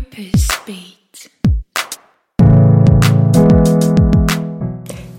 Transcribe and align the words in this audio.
Purpose 0.00 0.48
Beat. 0.64 1.30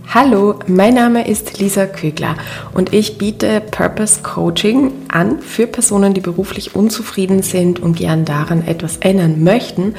Hallo, 0.08 0.56
mein 0.66 0.96
Name 0.96 1.28
ist 1.28 1.60
Lisa 1.60 1.86
Kögler 1.86 2.36
und 2.74 2.92
ich 2.92 3.20
biete 3.20 3.62
Purpose 3.62 4.24
Coaching 4.24 4.92
an 5.10 5.40
für 5.40 5.68
Personen, 5.68 6.16
die 6.16 6.22
beruflich 6.22 6.76
unzufrieden 6.76 7.44
sind 7.44 7.80
und 7.80 7.96
gern 7.96 8.26
daran 8.26 8.66
etwas 8.66 8.98
ändern 8.98 9.44
möchten. 9.44 9.94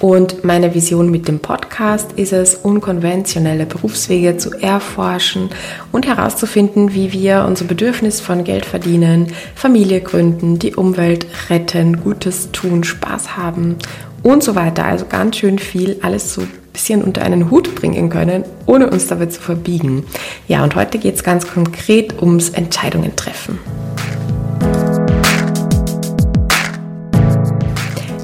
Und 0.00 0.42
meine 0.42 0.74
Vision 0.74 1.10
mit 1.12 1.28
dem 1.28 1.38
Podcast 1.38 2.12
ist 2.12 2.32
es, 2.32 2.56
unkonventionelle 2.56 3.66
Berufswege 3.66 4.36
zu 4.36 4.50
erforschen 4.50 5.50
und 5.92 6.06
herauszufinden, 6.06 6.94
wie 6.94 7.12
wir 7.12 7.44
unser 7.46 7.66
Bedürfnis 7.66 8.20
von 8.20 8.42
Geld 8.42 8.64
verdienen, 8.64 9.28
Familie 9.54 10.00
gründen, 10.00 10.58
die 10.58 10.74
Umwelt 10.74 11.26
retten, 11.50 12.00
Gutes 12.00 12.50
tun, 12.50 12.82
Spaß 12.82 13.36
haben 13.36 13.76
und 14.22 14.42
so 14.42 14.54
weiter. 14.54 14.84
Also 14.84 15.06
ganz 15.06 15.36
schön 15.36 15.58
viel, 15.58 15.98
alles 16.02 16.34
so 16.34 16.42
ein 16.42 16.50
bisschen 16.72 17.02
unter 17.02 17.22
einen 17.22 17.50
Hut 17.50 17.74
bringen 17.74 18.08
können, 18.08 18.44
ohne 18.66 18.90
uns 18.90 19.06
dabei 19.06 19.26
zu 19.26 19.40
verbiegen. 19.40 20.04
Ja, 20.48 20.62
und 20.64 20.74
heute 20.74 20.98
geht 20.98 21.16
es 21.16 21.24
ganz 21.24 21.46
konkret 21.46 22.20
ums 22.20 22.50
Entscheidungen 22.50 23.14
treffen. 23.16 23.58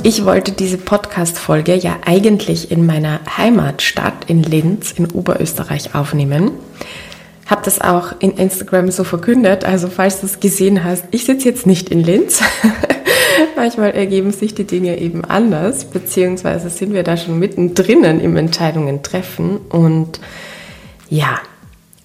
Ich 0.05 0.25
wollte 0.25 0.53
diese 0.53 0.79
Podcast-Folge 0.79 1.75
ja 1.75 1.99
eigentlich 2.07 2.71
in 2.71 2.87
meiner 2.87 3.21
Heimatstadt 3.37 4.25
in 4.27 4.43
Linz 4.43 4.93
in 4.93 5.11
Oberösterreich 5.11 5.95
aufnehmen. 5.95 6.53
Habe 7.47 7.63
das 7.65 7.81
auch 7.81 8.13
in 8.21 8.33
Instagram 8.33 8.91
so 8.91 9.05
verkündet, 9.05 9.65
also 9.65 9.89
falls 9.89 10.21
du 10.21 10.27
es 10.27 10.41
gesehen 10.41 10.85
hast, 10.85 11.05
ich 11.11 11.25
sitze 11.25 11.49
jetzt 11.49 11.67
nicht 11.67 11.91
in 11.91 12.03
Linz. 12.03 12.41
Manchmal 13.59 13.91
ergeben 13.91 14.31
sich 14.31 14.55
die 14.55 14.69
Dinge 14.69 15.01
eben 15.01 15.25
anders, 15.25 15.87
beziehungsweise 15.87 16.71
sind 16.71 16.95
wir 16.95 17.03
da 17.03 17.17
schon 17.17 17.41
mittendrin 17.41 18.05
im 18.05 18.37
Entscheidungen 18.37 19.03
treffen. 19.03 19.57
Und 19.57 20.21
ja, 21.11 21.41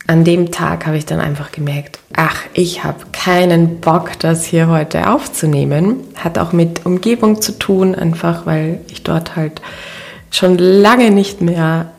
an 0.08 0.24
dem 0.24 0.50
Tag 0.50 0.88
habe 0.88 0.98
ich 0.98 1.06
dann 1.06 1.20
einfach 1.20 1.52
gemerkt, 1.52 2.00
ach, 2.16 2.38
ich 2.54 2.84
habe 2.84 3.06
keinen 3.12 3.82
Bock, 3.82 4.18
das 4.18 4.46
hier 4.46 4.68
heute 4.68 5.12
aufzunehmen. 5.12 5.98
Hat 6.16 6.40
auch 6.40 6.54
mit 6.54 6.88
Umgebung 6.88 7.40
zu 7.40 7.52
tun, 7.60 7.94
einfach 7.94 8.48
weil 8.48 8.80
ich 8.90 9.04
dort 9.04 9.36
halt 9.36 9.62
schon 10.32 10.58
lange 10.58 11.12
nicht 11.12 11.42
mehr 11.42 11.92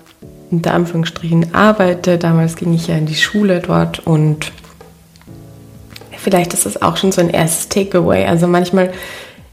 unter 0.51 0.75
Anführungsstrichen 0.75 1.55
arbeite. 1.55 2.19
Damals 2.19 2.57
ging 2.57 2.75
ich 2.75 2.89
ja 2.89 2.97
in 2.97 3.07
die 3.07 3.15
Schule 3.15 3.61
dort 3.61 4.05
und 4.05 4.51
vielleicht 6.19 6.55
ist 6.55 6.67
das 6.67 6.83
auch 6.83 6.97
schon 6.97 7.13
so 7.13 7.21
ein 7.21 7.31
erstes 7.31 7.69
Takeaway. 7.69 8.27
Also 8.27 8.49
manchmal 8.49 8.91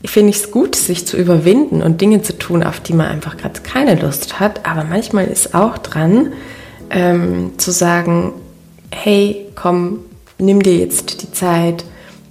finde 0.05 0.31
ich 0.31 0.37
es 0.37 0.51
gut, 0.51 0.75
sich 0.75 1.05
zu 1.05 1.17
überwinden 1.17 1.81
und 1.81 2.01
Dinge 2.01 2.21
zu 2.21 2.37
tun, 2.37 2.63
auf 2.63 2.79
die 2.79 2.93
man 2.93 3.07
einfach 3.07 3.37
gerade 3.37 3.61
keine 3.61 3.95
Lust 3.95 4.39
hat. 4.39 4.65
Aber 4.65 4.83
manchmal 4.83 5.27
ist 5.27 5.53
auch 5.53 5.77
dran, 5.77 6.33
ähm, 6.89 7.51
zu 7.57 7.71
sagen, 7.71 8.33
hey, 8.91 9.47
komm, 9.55 9.99
nimm 10.37 10.61
dir 10.61 10.75
jetzt 10.75 11.21
die 11.21 11.31
Zeit, 11.31 11.85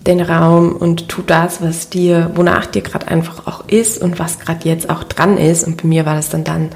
den 0.07 0.21
Raum 0.21 0.73
und 0.73 1.09
tu 1.09 1.23
das, 1.23 1.63
was 1.63 1.91
dir, 1.91 2.31
wonach 2.35 2.67
dir 2.67 2.83
gerade 2.83 3.09
einfach 3.09 3.47
auch 3.47 3.69
ist 3.69 4.01
und 4.01 4.19
was 4.19 4.39
gerade 4.39 4.69
jetzt 4.69 4.89
auch 4.89 5.05
dran 5.05 5.37
ist. 5.37 5.65
Und 5.65 5.83
bei 5.83 5.89
mir 5.89 6.07
war 6.07 6.17
das 6.17 6.31
dann 6.31 6.45
dann 6.45 6.71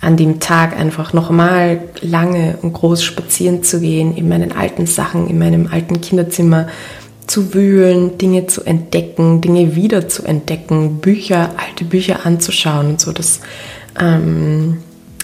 an 0.00 0.16
dem 0.16 0.40
Tag 0.40 0.78
einfach 0.78 1.12
nochmal 1.12 1.80
lange 2.00 2.58
und 2.60 2.72
groß 2.72 3.02
spazieren 3.02 3.62
zu 3.62 3.80
gehen, 3.80 4.16
in 4.16 4.28
meinen 4.28 4.52
alten 4.52 4.86
Sachen, 4.86 5.28
in 5.28 5.38
meinem 5.38 5.66
alten 5.70 6.00
Kinderzimmer 6.00 6.68
zu 7.26 7.54
wühlen, 7.54 8.18
Dinge 8.18 8.46
zu 8.46 8.62
entdecken, 8.64 9.40
Dinge 9.40 9.74
wieder 9.76 10.08
zu 10.08 10.24
entdecken, 10.24 10.98
Bücher, 11.00 11.50
alte 11.56 11.84
Bücher 11.84 12.26
anzuschauen 12.26 12.90
und 12.90 13.00
so. 13.00 13.12
Das 13.12 13.40
ähm, 14.00 14.78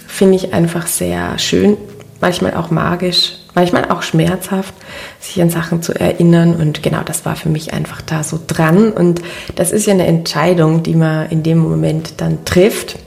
finde 0.06 0.36
ich 0.36 0.52
einfach 0.52 0.86
sehr 0.86 1.38
schön, 1.38 1.76
manchmal 2.20 2.54
auch 2.54 2.70
magisch, 2.70 3.36
manchmal 3.55 3.90
auch 3.90 4.02
schmerzhaft, 4.02 4.74
sich 5.20 5.40
an 5.40 5.50
Sachen 5.50 5.83
zu 5.83 5.92
erinnern. 5.94 6.55
Und 6.55 6.83
genau 6.83 7.02
das 7.05 7.24
war 7.24 7.36
für 7.36 7.48
mich 7.48 7.72
einfach 7.72 8.02
da 8.02 8.22
so 8.22 8.39
dran. 8.46 8.92
Und 8.92 9.20
das 9.56 9.72
ist 9.72 9.86
ja 9.86 9.94
eine 9.94 10.06
Entscheidung, 10.06 10.83
die 10.83 10.94
man 10.94 11.28
in 11.30 11.42
dem 11.42 11.58
Moment 11.58 12.14
dann 12.18 12.44
trifft. 12.44 12.98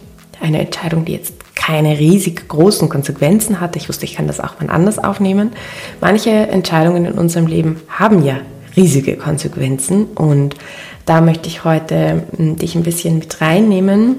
Eine 0.41 0.59
Entscheidung, 0.59 1.05
die 1.05 1.13
jetzt 1.13 1.33
keine 1.55 1.97
riesig 1.97 2.49
großen 2.49 2.89
Konsequenzen 2.89 3.61
hat. 3.61 3.75
Ich 3.77 3.87
wusste, 3.87 4.05
ich 4.05 4.15
kann 4.15 4.27
das 4.27 4.41
auch 4.41 4.59
mal 4.59 4.69
anders 4.69 4.99
aufnehmen. 4.99 5.51
Manche 6.01 6.29
Entscheidungen 6.29 7.05
in 7.05 7.13
unserem 7.13 7.47
Leben 7.47 7.79
haben 7.87 8.23
ja 8.23 8.37
riesige 8.75 9.15
Konsequenzen. 9.15 10.05
Und 10.15 10.55
da 11.05 11.21
möchte 11.21 11.47
ich 11.47 11.63
heute 11.63 12.23
hm, 12.35 12.57
dich 12.57 12.75
ein 12.75 12.83
bisschen 12.83 13.19
mit 13.19 13.41
reinnehmen 13.41 14.17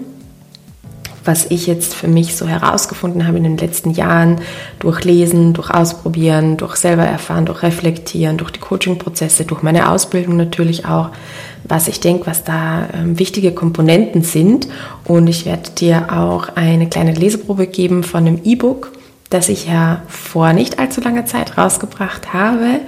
was 1.24 1.46
ich 1.50 1.66
jetzt 1.66 1.94
für 1.94 2.08
mich 2.08 2.36
so 2.36 2.46
herausgefunden 2.46 3.26
habe 3.26 3.38
in 3.38 3.44
den 3.44 3.56
letzten 3.56 3.90
Jahren 3.90 4.40
durch 4.78 5.04
Lesen, 5.04 5.54
durch 5.54 5.70
Ausprobieren, 5.70 6.56
durch 6.56 6.76
selber 6.76 7.04
erfahren, 7.04 7.46
durch 7.46 7.62
Reflektieren, 7.62 8.36
durch 8.36 8.50
die 8.50 8.60
Coaching-Prozesse, 8.60 9.44
durch 9.44 9.62
meine 9.62 9.90
Ausbildung 9.90 10.36
natürlich 10.36 10.86
auch, 10.86 11.10
was 11.64 11.88
ich 11.88 12.00
denke, 12.00 12.26
was 12.26 12.44
da 12.44 12.88
ähm, 12.92 13.18
wichtige 13.18 13.52
Komponenten 13.52 14.22
sind. 14.22 14.68
Und 15.04 15.26
ich 15.28 15.46
werde 15.46 15.70
dir 15.70 16.12
auch 16.12 16.48
eine 16.56 16.88
kleine 16.88 17.14
Leseprobe 17.14 17.66
geben 17.66 18.02
von 18.02 18.26
einem 18.26 18.40
E-Book, 18.44 18.92
das 19.30 19.48
ich 19.48 19.66
ja 19.66 20.02
vor 20.08 20.52
nicht 20.52 20.78
allzu 20.78 21.00
langer 21.00 21.24
Zeit 21.24 21.56
rausgebracht 21.56 22.34
habe, 22.34 22.80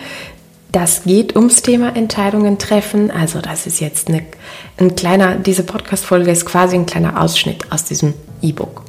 das 0.76 1.04
geht 1.04 1.34
ums 1.34 1.62
Thema 1.62 1.97
Entscheidungen 1.97 2.59
treffen. 2.59 3.10
Also 3.10 3.41
das 3.41 3.66
ist 3.66 3.81
jetzt 3.81 4.09
eine, 4.09 4.20
ein 4.76 4.94
kleiner, 4.94 5.37
diese 5.37 5.62
Podcast-Folge 5.62 6.31
ist 6.31 6.44
quasi 6.44 6.76
ein 6.76 6.84
kleiner 6.84 7.22
Ausschnitt 7.22 7.72
aus 7.72 7.84
diesem 7.84 8.12
E-Book. 8.42 8.82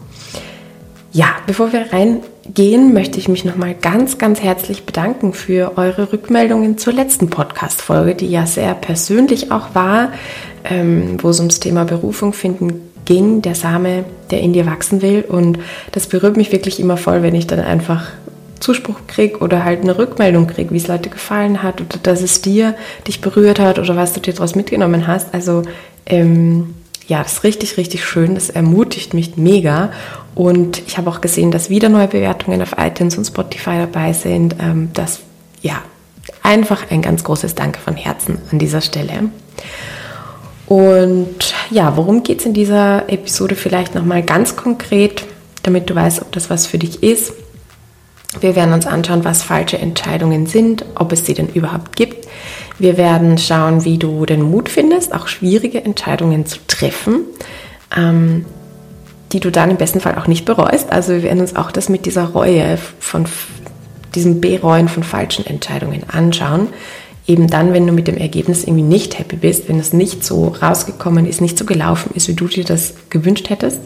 Ja, 1.14 1.28
bevor 1.46 1.72
wir 1.72 1.86
reingehen, 1.94 2.94
möchte 2.94 3.20
ich 3.20 3.30
mich 3.30 3.46
nochmal 3.46 3.74
ganz, 3.74 4.18
ganz 4.18 4.44
herzlich 4.44 4.86
bedanken 4.86 5.32
für 5.32 5.78
eure 5.78 6.12
Rückmeldungen 6.12 6.78
zur 6.78 6.92
letzten 6.92 7.30
Podcast-Folge, 7.30 8.16
die 8.16 8.28
ja 8.28 8.46
sehr 8.46 8.74
persönlich 8.74 9.54
auch 9.54 9.74
war, 9.74 10.12
ähm, 10.66 11.18
wo 11.22 11.30
es 11.30 11.40
ums 11.40 11.62
Thema 11.62 11.86
Berufung 11.86 12.34
finden 12.34 12.82
ging, 13.06 13.42
der 13.42 13.56
Same, 13.56 14.04
der 14.30 14.42
in 14.42 14.52
dir 14.52 14.66
wachsen 14.66 15.02
will. 15.02 15.24
Und 15.26 15.58
das 15.94 16.08
berührt 16.08 16.36
mich 16.36 16.52
wirklich 16.52 16.82
immer 16.82 16.98
voll, 16.98 17.24
wenn 17.24 17.34
ich 17.34 17.48
dann 17.48 17.62
einfach 17.62 18.08
Zuspruch 18.60 19.00
kriege 19.08 19.40
oder 19.40 19.64
halt 19.64 19.82
eine 19.82 19.98
Rückmeldung 19.98 20.48
kriege, 20.48 20.72
wie 20.72 20.78
es 20.78 20.88
Leute 20.88 21.10
gefallen 21.10 21.64
hat 21.64 21.82
oder 21.82 21.98
dass 22.02 22.22
es 22.22 22.42
dir 22.42 22.76
dich 23.08 23.22
berührt 23.22 23.60
hat 23.60 23.80
oder 23.80 23.96
was 23.96 24.14
du 24.14 24.20
dir 24.20 24.34
daraus 24.34 24.56
mitgenommen 24.56 25.08
hast. 25.08 25.34
Also 25.34 25.64
ähm, 26.06 26.74
ja, 27.08 27.24
das 27.24 27.34
ist 27.34 27.44
richtig, 27.44 27.78
richtig 27.78 28.06
schön. 28.06 28.36
Das 28.36 28.50
ermutigt 28.50 29.14
mich 29.14 29.38
mega. 29.38 29.92
Und 30.36 30.82
ich 30.88 30.98
habe 30.98 31.10
auch 31.10 31.22
gesehen, 31.22 31.52
dass 31.52 31.70
wieder 31.70 31.90
neue 31.90 32.08
Bewertungen 32.08 32.62
auf 32.62 32.76
iTunes 32.78 33.18
und 33.18 33.26
Spotify 33.26 33.78
dabei 33.78 34.14
sind. 34.14 34.56
Ähm, 34.60 34.90
das, 34.94 35.22
ja, 35.62 35.82
einfach 36.44 36.92
ein 36.92 37.02
ganz 37.02 37.24
großes 37.24 37.56
Danke 37.56 37.80
von 37.80 37.96
Herzen 37.96 38.40
an 38.52 38.60
dieser 38.60 38.82
Stelle. 38.82 39.30
Und 40.68 41.54
ja, 41.72 41.96
worum 41.96 42.24
geht 42.24 42.42
es 42.42 42.46
in 42.46 42.54
dieser 42.54 43.10
Episode 43.10 43.56
vielleicht 43.56 43.96
nochmal 43.96 44.22
ganz 44.22 44.58
konkret, 44.58 45.26
damit 45.64 45.90
du 45.90 45.96
weißt, 45.96 46.22
ob 46.22 46.32
das 46.34 46.50
was 46.50 46.68
für 46.68 46.78
dich 46.78 47.04
ist. 47.04 47.34
Wir 48.40 48.56
werden 48.56 48.74
uns 48.74 48.86
anschauen, 48.86 49.24
was 49.24 49.44
falsche 49.44 49.78
Entscheidungen 49.78 50.46
sind, 50.48 50.86
ob 50.96 51.12
es 51.12 51.26
sie 51.26 51.34
denn 51.34 51.48
überhaupt 51.48 51.96
gibt. 51.96 52.28
Wir 52.78 52.98
werden 52.98 53.38
schauen, 53.38 53.86
wie 53.86 53.98
du 53.98 54.26
den 54.26 54.42
Mut 54.42 54.70
findest, 54.70 55.14
auch 55.14 55.28
schwierige 55.28 55.84
Entscheidungen 55.84 56.46
zu 56.46 56.60
treffen, 56.68 57.22
ähm, 57.96 58.46
die 59.32 59.40
du 59.40 59.50
dann 59.50 59.72
im 59.72 59.78
besten 59.78 60.00
Fall 60.00 60.16
auch 60.16 60.28
nicht 60.28 60.46
bereust. 60.46 60.92
Also 60.92 61.14
wir 61.14 61.24
werden 61.24 61.42
uns 61.42 61.56
auch 61.56 61.72
das 61.72 61.90
mit 61.90 62.06
dieser 62.06 62.26
Reue 62.26 62.78
von 63.00 63.26
diesem 64.14 64.42
Bereuen 64.42 64.90
von 64.90 65.04
falschen 65.04 65.46
Entscheidungen 65.46 66.04
anschauen. 66.10 66.70
Eben 67.26 67.48
dann, 67.48 67.74
wenn 67.74 67.86
du 67.86 67.94
mit 67.94 68.08
dem 68.08 68.18
Ergebnis 68.18 68.64
irgendwie 68.64 68.84
nicht 68.84 69.20
happy 69.20 69.36
bist, 69.36 69.68
wenn 69.68 69.80
es 69.80 69.92
nicht 69.92 70.24
so 70.24 70.56
rausgekommen 70.62 71.26
ist, 71.26 71.42
nicht 71.42 71.58
so 71.58 71.66
gelaufen 71.66 72.12
ist, 72.14 72.28
wie 72.28 72.34
du 72.34 72.48
dir 72.48 72.64
das 72.64 72.94
gewünscht 73.10 73.50
hättest. 73.50 73.80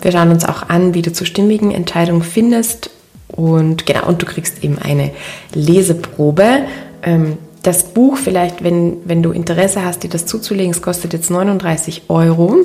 Wir 0.00 0.12
schauen 0.12 0.30
uns 0.30 0.44
auch 0.44 0.68
an, 0.68 0.94
wie 0.94 1.02
du 1.02 1.12
zu 1.12 1.24
stimmigen 1.24 1.70
Entscheidungen 1.70 2.22
findest, 2.22 2.90
und 3.32 3.86
genau, 3.86 4.06
und 4.06 4.22
du 4.22 4.26
kriegst 4.26 4.62
eben 4.62 4.78
eine 4.78 5.10
Leseprobe. 5.54 6.64
Ähm, 7.02 7.38
das 7.62 7.84
Buch 7.84 8.16
vielleicht, 8.16 8.64
wenn, 8.64 8.98
wenn 9.04 9.22
du 9.22 9.30
Interesse 9.30 9.84
hast, 9.84 10.02
dir 10.02 10.10
das 10.10 10.26
zuzulegen, 10.26 10.72
es 10.72 10.82
kostet 10.82 11.12
jetzt 11.12 11.30
39 11.30 12.04
Euro. 12.08 12.56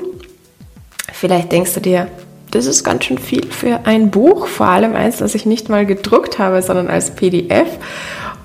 Vielleicht 1.13 1.51
denkst 1.51 1.73
du 1.75 1.79
dir, 1.79 2.07
das 2.51 2.65
ist 2.65 2.83
ganz 2.83 3.05
schön 3.05 3.17
viel 3.17 3.45
für 3.51 3.85
ein 3.85 4.09
Buch, 4.09 4.47
vor 4.47 4.67
allem 4.67 4.95
eins, 4.95 5.17
das 5.17 5.35
ich 5.35 5.45
nicht 5.45 5.69
mal 5.69 5.85
gedruckt 5.85 6.39
habe, 6.39 6.61
sondern 6.61 6.87
als 6.87 7.11
PDF. 7.11 7.67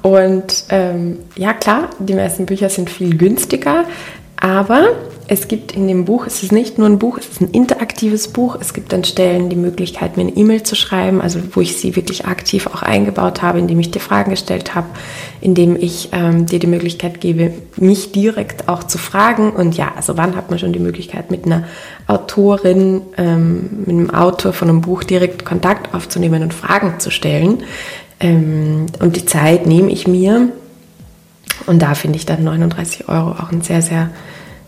Und 0.02 0.64
ähm, 0.70 1.18
ja 1.36 1.52
klar, 1.52 1.90
die 2.00 2.14
meisten 2.14 2.46
Bücher 2.46 2.68
sind 2.68 2.90
viel 2.90 3.16
günstiger, 3.16 3.84
aber 4.42 4.96
es 5.28 5.46
gibt 5.46 5.70
in 5.70 5.86
dem 5.86 6.04
Buch, 6.04 6.26
es 6.26 6.42
ist 6.42 6.50
nicht 6.50 6.78
nur 6.78 6.88
ein 6.88 6.98
Buch, 6.98 7.16
es 7.16 7.28
ist 7.28 7.40
ein 7.40 7.50
interaktives 7.52 8.26
Buch. 8.26 8.58
Es 8.60 8.74
gibt 8.74 8.92
an 8.92 9.04
Stellen 9.04 9.50
die 9.50 9.56
Möglichkeit, 9.56 10.16
mir 10.16 10.24
eine 10.24 10.36
E-Mail 10.36 10.64
zu 10.64 10.74
schreiben, 10.74 11.20
also 11.20 11.38
wo 11.52 11.60
ich 11.60 11.76
sie 11.76 11.94
wirklich 11.94 12.26
aktiv 12.26 12.66
auch 12.66 12.82
eingebaut 12.82 13.40
habe, 13.40 13.60
indem 13.60 13.78
ich 13.78 13.92
dir 13.92 14.00
Fragen 14.00 14.32
gestellt 14.32 14.74
habe, 14.74 14.88
indem 15.40 15.76
ich 15.76 16.08
ähm, 16.10 16.46
dir 16.46 16.58
die 16.58 16.66
Möglichkeit 16.66 17.20
gebe, 17.20 17.54
mich 17.76 18.10
direkt 18.10 18.68
auch 18.68 18.82
zu 18.82 18.98
fragen. 18.98 19.52
Und 19.52 19.76
ja, 19.76 19.92
also 19.94 20.16
wann 20.16 20.34
hat 20.34 20.50
man 20.50 20.58
schon 20.58 20.72
die 20.72 20.80
Möglichkeit, 20.80 21.30
mit 21.30 21.46
einer 21.46 21.68
Autorin, 22.08 23.02
ähm, 23.16 23.84
mit 23.86 23.90
einem 23.90 24.10
Autor 24.10 24.52
von 24.52 24.68
einem 24.68 24.80
Buch 24.80 25.04
direkt 25.04 25.44
Kontakt 25.44 25.94
aufzunehmen 25.94 26.42
und 26.42 26.52
Fragen 26.52 26.98
zu 26.98 27.12
stellen. 27.12 27.62
Ähm, 28.18 28.86
und 28.98 29.14
die 29.14 29.24
Zeit 29.24 29.68
nehme 29.68 29.92
ich 29.92 30.08
mir. 30.08 30.48
Und 31.66 31.80
da 31.80 31.94
finde 31.94 32.18
ich 32.18 32.26
dann 32.26 32.44
39 32.44 33.08
Euro 33.08 33.32
auch 33.32 33.50
ein 33.50 33.62
sehr, 33.62 33.82
sehr 33.82 34.10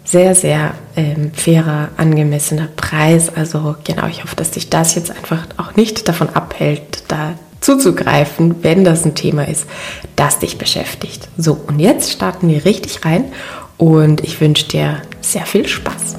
sehr, 0.04 0.34
sehr 0.34 0.74
ähm, 0.96 1.32
fairer, 1.32 1.88
angemessener 1.96 2.68
Preis. 2.76 3.34
Also 3.34 3.74
genau, 3.84 4.06
ich 4.06 4.22
hoffe, 4.22 4.36
dass 4.36 4.50
dich 4.50 4.68
das 4.68 4.94
jetzt 4.94 5.10
einfach 5.10 5.46
auch 5.56 5.76
nicht 5.76 6.06
davon 6.08 6.28
abhält, 6.28 7.04
da 7.08 7.34
zuzugreifen, 7.60 8.62
wenn 8.62 8.84
das 8.84 9.06
ein 9.06 9.14
Thema 9.14 9.48
ist, 9.48 9.64
das 10.14 10.38
dich 10.38 10.58
beschäftigt. 10.58 11.28
So, 11.38 11.58
und 11.66 11.80
jetzt 11.80 12.12
starten 12.12 12.48
wir 12.48 12.66
richtig 12.66 13.04
rein 13.06 13.24
und 13.78 14.20
ich 14.22 14.40
wünsche 14.40 14.68
dir 14.68 15.00
sehr 15.22 15.46
viel 15.46 15.66
Spaß. 15.66 16.16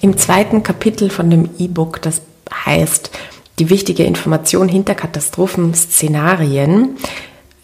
Im 0.00 0.16
zweiten 0.16 0.62
Kapitel 0.62 1.10
von 1.10 1.28
dem 1.28 1.50
E-Book, 1.58 2.00
das 2.00 2.22
heißt 2.52 3.10
die 3.58 3.70
wichtige 3.70 4.04
Information 4.04 4.68
hinter 4.68 4.94
Katastrophenszenarien, 4.94 6.96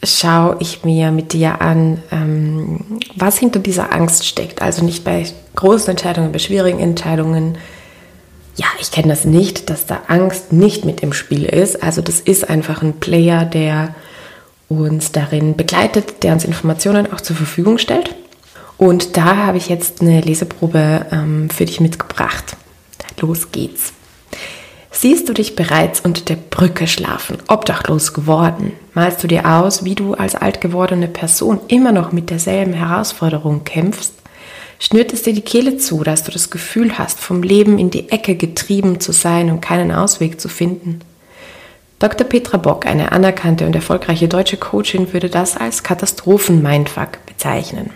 schaue 0.03 0.57
ich 0.61 0.85
mir 0.85 1.11
mit 1.11 1.33
dir 1.33 1.61
an, 1.61 2.03
ähm, 2.11 3.01
was 3.17 3.39
hinter 3.39 3.61
dieser 3.61 3.93
Angst 3.93 4.27
steckt. 4.27 4.61
Also 4.61 4.85
nicht 4.85 5.05
bei 5.05 5.25
großen 5.57 5.91
Entscheidungen, 5.91 6.33
bei 6.33 6.39
schwierigen 6.39 6.81
Entscheidungen. 6.81 7.59
Ja, 8.57 8.67
ich 8.81 8.91
kenne 8.91 9.09
das 9.09 9.25
nicht, 9.25 9.71
dass 9.71 9.87
da 9.87 10.03
Angst 10.09 10.53
nicht 10.53 10.85
mit 10.85 11.01
im 11.01 11.13
Spiel 11.13 11.45
ist. 11.45 11.83
Also 11.83 12.03
das 12.03 12.21
ist 12.21 12.49
einfach 12.49 12.83
ein 12.83 13.01
Player, 13.01 13.45
der 13.45 13.95
uns 14.69 15.13
darin 15.13 15.57
begleitet, 15.57 16.23
der 16.23 16.33
uns 16.33 16.45
Informationen 16.45 17.13
auch 17.13 17.21
zur 17.21 17.37
Verfügung 17.37 17.79
stellt. 17.79 18.15
Und 18.77 19.17
da 19.17 19.37
habe 19.37 19.59
ich 19.59 19.69
jetzt 19.69 20.01
eine 20.01 20.21
Leseprobe 20.21 21.07
ähm, 21.13 21.49
für 21.51 21.65
dich 21.65 21.81
mitgebracht. 21.81 22.57
Los 23.21 23.53
geht's. 23.53 23.93
Siehst 24.97 25.29
du 25.29 25.33
dich 25.33 25.57
bereits 25.57 26.01
unter 26.01 26.23
der 26.23 26.37
Brücke 26.37 26.87
schlafen, 26.87 27.39
obdachlos 27.49 28.13
geworden? 28.13 28.73
Malst 28.95 29.25
du 29.25 29.27
dir 29.27 29.45
aus, 29.45 29.85
wie 29.85 29.97
du 29.97 30.15
als 30.15 30.37
alt 30.37 30.61
gewordene 30.61 31.09
Person 31.09 31.59
immer 31.67 31.91
noch 31.91 32.13
mit 32.13 32.31
derselben 32.31 32.75
Herausforderung 32.75 33.65
kämpfst? 33.65 34.15
Schnürt 34.79 35.13
es 35.13 35.23
dir 35.23 35.33
die 35.33 35.41
Kehle 35.41 35.79
zu, 35.79 36.05
dass 36.05 36.23
du 36.23 36.31
das 36.31 36.49
Gefühl 36.49 36.97
hast, 36.97 37.19
vom 37.19 37.43
Leben 37.43 37.79
in 37.81 37.91
die 37.91 38.11
Ecke 38.11 38.37
getrieben 38.37 39.01
zu 39.01 39.11
sein 39.11 39.51
und 39.51 39.61
keinen 39.61 39.91
Ausweg 39.91 40.41
zu 40.41 40.49
finden? 40.49 41.01
Dr. 41.99 42.27
Petra 42.27 42.59
Bock, 42.59 42.87
eine 42.87 43.11
anerkannte 43.11 43.67
und 43.67 43.75
erfolgreiche 43.75 44.29
deutsche 44.29 44.59
Coachin, 44.59 45.13
würde 45.13 45.29
das 45.29 45.57
als 45.57 45.83
Katastrophen-Mindfuck 45.83 47.27
bezeichnen. 47.27 47.91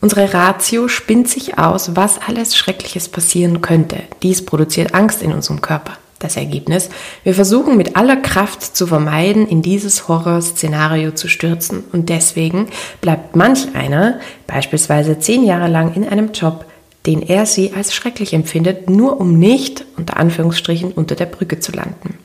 Unsere 0.00 0.32
Ratio 0.32 0.86
spinnt 0.86 1.28
sich 1.28 1.58
aus, 1.58 1.96
was 1.96 2.20
alles 2.26 2.56
Schreckliches 2.56 3.08
passieren 3.08 3.60
könnte. 3.60 4.02
Dies 4.22 4.44
produziert 4.44 4.94
Angst 4.94 5.22
in 5.22 5.32
unserem 5.32 5.60
Körper. 5.60 5.94
Das 6.20 6.36
Ergebnis? 6.36 6.88
Wir 7.24 7.34
versuchen 7.34 7.76
mit 7.76 7.96
aller 7.96 8.16
Kraft 8.16 8.76
zu 8.76 8.86
vermeiden, 8.86 9.46
in 9.46 9.62
dieses 9.62 10.08
Horrorszenario 10.08 11.12
zu 11.12 11.28
stürzen. 11.28 11.84
Und 11.92 12.08
deswegen 12.08 12.68
bleibt 13.00 13.36
manch 13.36 13.74
einer 13.74 14.20
beispielsweise 14.46 15.18
zehn 15.18 15.44
Jahre 15.44 15.68
lang 15.68 15.94
in 15.94 16.08
einem 16.08 16.32
Job, 16.32 16.64
den 17.06 17.22
er 17.22 17.46
sie 17.46 17.72
als 17.72 17.94
schrecklich 17.94 18.34
empfindet, 18.34 18.90
nur 18.90 19.20
um 19.20 19.38
nicht, 19.38 19.84
unter 19.96 20.16
Anführungsstrichen, 20.16 20.92
unter 20.92 21.14
der 21.14 21.26
Brücke 21.26 21.60
zu 21.60 21.72
landen. 21.72 22.18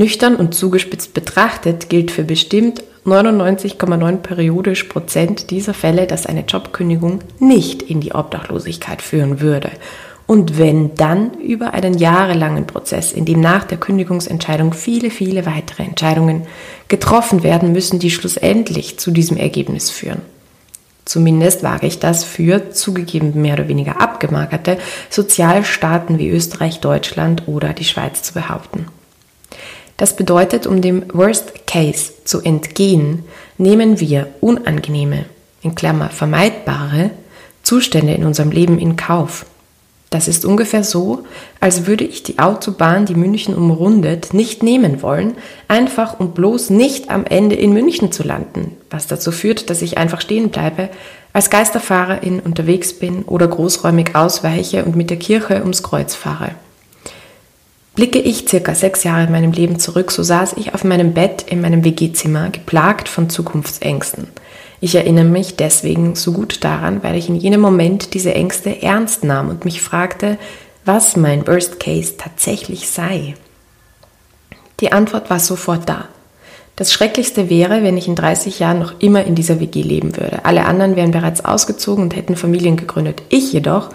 Nüchtern 0.00 0.36
und 0.36 0.54
zugespitzt 0.54 1.12
betrachtet 1.12 1.90
gilt 1.90 2.10
für 2.10 2.24
bestimmt 2.24 2.82
99,9 3.04 4.16
periodisch 4.16 4.84
Prozent 4.84 5.50
dieser 5.50 5.74
Fälle, 5.74 6.06
dass 6.06 6.24
eine 6.24 6.40
Jobkündigung 6.40 7.18
nicht 7.38 7.82
in 7.82 8.00
die 8.00 8.14
Obdachlosigkeit 8.14 9.02
führen 9.02 9.40
würde. 9.40 9.70
Und 10.26 10.56
wenn 10.56 10.94
dann 10.94 11.34
über 11.34 11.74
einen 11.74 11.98
jahrelangen 11.98 12.66
Prozess, 12.66 13.12
in 13.12 13.26
dem 13.26 13.42
nach 13.42 13.64
der 13.64 13.76
Kündigungsentscheidung 13.76 14.72
viele, 14.72 15.10
viele 15.10 15.44
weitere 15.44 15.82
Entscheidungen 15.82 16.46
getroffen 16.88 17.42
werden 17.42 17.72
müssen, 17.72 17.98
die 17.98 18.10
schlussendlich 18.10 18.98
zu 18.98 19.10
diesem 19.10 19.36
Ergebnis 19.36 19.90
führen. 19.90 20.22
Zumindest 21.04 21.62
wage 21.62 21.86
ich 21.86 21.98
das 21.98 22.24
für 22.24 22.70
zugegeben 22.70 23.42
mehr 23.42 23.54
oder 23.54 23.68
weniger 23.68 24.00
abgemagerte 24.00 24.78
Sozialstaaten 25.10 26.18
wie 26.18 26.30
Österreich, 26.30 26.80
Deutschland 26.80 27.48
oder 27.48 27.74
die 27.74 27.84
Schweiz 27.84 28.22
zu 28.22 28.32
behaupten. 28.32 28.86
Das 30.00 30.16
bedeutet, 30.16 30.66
um 30.66 30.80
dem 30.80 31.02
Worst 31.12 31.66
Case 31.66 32.12
zu 32.24 32.40
entgehen, 32.40 33.22
nehmen 33.58 34.00
wir 34.00 34.28
unangenehme, 34.40 35.26
in 35.60 35.74
Klammer 35.74 36.08
vermeidbare, 36.08 37.10
Zustände 37.62 38.14
in 38.14 38.24
unserem 38.24 38.50
Leben 38.50 38.78
in 38.78 38.96
Kauf. 38.96 39.44
Das 40.08 40.26
ist 40.26 40.46
ungefähr 40.46 40.84
so, 40.84 41.24
als 41.60 41.86
würde 41.86 42.04
ich 42.04 42.22
die 42.22 42.38
Autobahn, 42.38 43.04
die 43.04 43.14
München 43.14 43.54
umrundet, 43.54 44.32
nicht 44.32 44.62
nehmen 44.62 45.02
wollen, 45.02 45.34
einfach 45.68 46.18
um 46.18 46.30
bloß 46.30 46.70
nicht 46.70 47.10
am 47.10 47.26
Ende 47.26 47.56
in 47.56 47.74
München 47.74 48.10
zu 48.10 48.22
landen, 48.22 48.78
was 48.88 49.06
dazu 49.06 49.30
führt, 49.30 49.68
dass 49.68 49.82
ich 49.82 49.98
einfach 49.98 50.22
stehen 50.22 50.48
bleibe, 50.48 50.88
als 51.34 51.50
Geisterfahrerin 51.50 52.40
unterwegs 52.40 52.94
bin 52.94 53.24
oder 53.24 53.48
großräumig 53.48 54.16
ausweiche 54.16 54.82
und 54.82 54.96
mit 54.96 55.10
der 55.10 55.18
Kirche 55.18 55.60
ums 55.60 55.82
Kreuz 55.82 56.14
fahre. 56.14 56.52
Blicke 58.00 58.18
ich 58.18 58.48
circa 58.48 58.74
sechs 58.74 59.04
Jahre 59.04 59.24
in 59.24 59.30
meinem 59.30 59.52
Leben 59.52 59.78
zurück, 59.78 60.10
so 60.10 60.22
saß 60.22 60.54
ich 60.56 60.72
auf 60.72 60.84
meinem 60.84 61.12
Bett 61.12 61.44
in 61.46 61.60
meinem 61.60 61.84
WG-Zimmer, 61.84 62.48
geplagt 62.48 63.10
von 63.10 63.28
Zukunftsängsten. 63.28 64.26
Ich 64.80 64.94
erinnere 64.94 65.26
mich 65.26 65.56
deswegen 65.56 66.14
so 66.14 66.32
gut 66.32 66.64
daran, 66.64 67.02
weil 67.02 67.16
ich 67.16 67.28
in 67.28 67.34
jenem 67.34 67.60
Moment 67.60 68.14
diese 68.14 68.34
Ängste 68.34 68.80
ernst 68.80 69.22
nahm 69.22 69.50
und 69.50 69.66
mich 69.66 69.82
fragte, 69.82 70.38
was 70.86 71.14
mein 71.16 71.46
Worst 71.46 71.78
Case 71.78 72.14
tatsächlich 72.16 72.88
sei. 72.88 73.34
Die 74.80 74.92
Antwort 74.92 75.28
war 75.28 75.38
sofort 75.38 75.86
da. 75.86 76.08
Das 76.76 76.94
Schrecklichste 76.94 77.50
wäre, 77.50 77.82
wenn 77.82 77.98
ich 77.98 78.08
in 78.08 78.14
30 78.14 78.60
Jahren 78.60 78.78
noch 78.78 78.94
immer 79.00 79.24
in 79.24 79.34
dieser 79.34 79.60
WG 79.60 79.82
leben 79.82 80.16
würde. 80.16 80.46
Alle 80.46 80.64
anderen 80.64 80.96
wären 80.96 81.10
bereits 81.10 81.44
ausgezogen 81.44 82.04
und 82.04 82.16
hätten 82.16 82.34
Familien 82.34 82.78
gegründet. 82.78 83.20
Ich 83.28 83.52
jedoch 83.52 83.90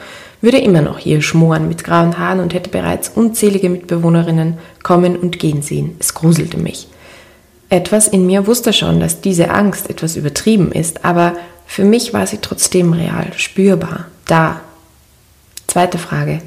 würde 0.46 0.60
immer 0.60 0.82
noch 0.82 1.00
hier 1.00 1.22
schmoren 1.22 1.68
mit 1.68 1.84
grauen 1.84 2.18
Haaren 2.18 2.40
und 2.40 2.54
hätte 2.54 2.70
bereits 2.70 3.10
unzählige 3.10 3.70
Mitbewohnerinnen 3.70 4.58
kommen 4.84 5.18
und 5.18 5.40
gehen 5.40 5.62
sehen. 5.62 5.98
Es 6.00 6.14
gruselte 6.14 6.58
mich. 6.58 6.88
Etwas 7.70 8.08
in 8.08 8.26
mir 8.26 8.48
wusste 8.48 8.72
schon, 8.72 9.00
dass 9.00 9.20
diese 9.20 9.50
Angst 9.50 9.90
etwas 9.90 10.16
übertrieben 10.16 10.72
ist, 10.72 11.04
aber 11.04 11.34
für 11.66 11.84
mich 11.84 12.14
war 12.14 12.28
sie 12.28 12.38
trotzdem 12.38 12.94
real, 12.94 13.34
spürbar, 13.36 14.06
da. 14.26 14.62
Zweite 15.68 15.98
Frage. 15.98 16.42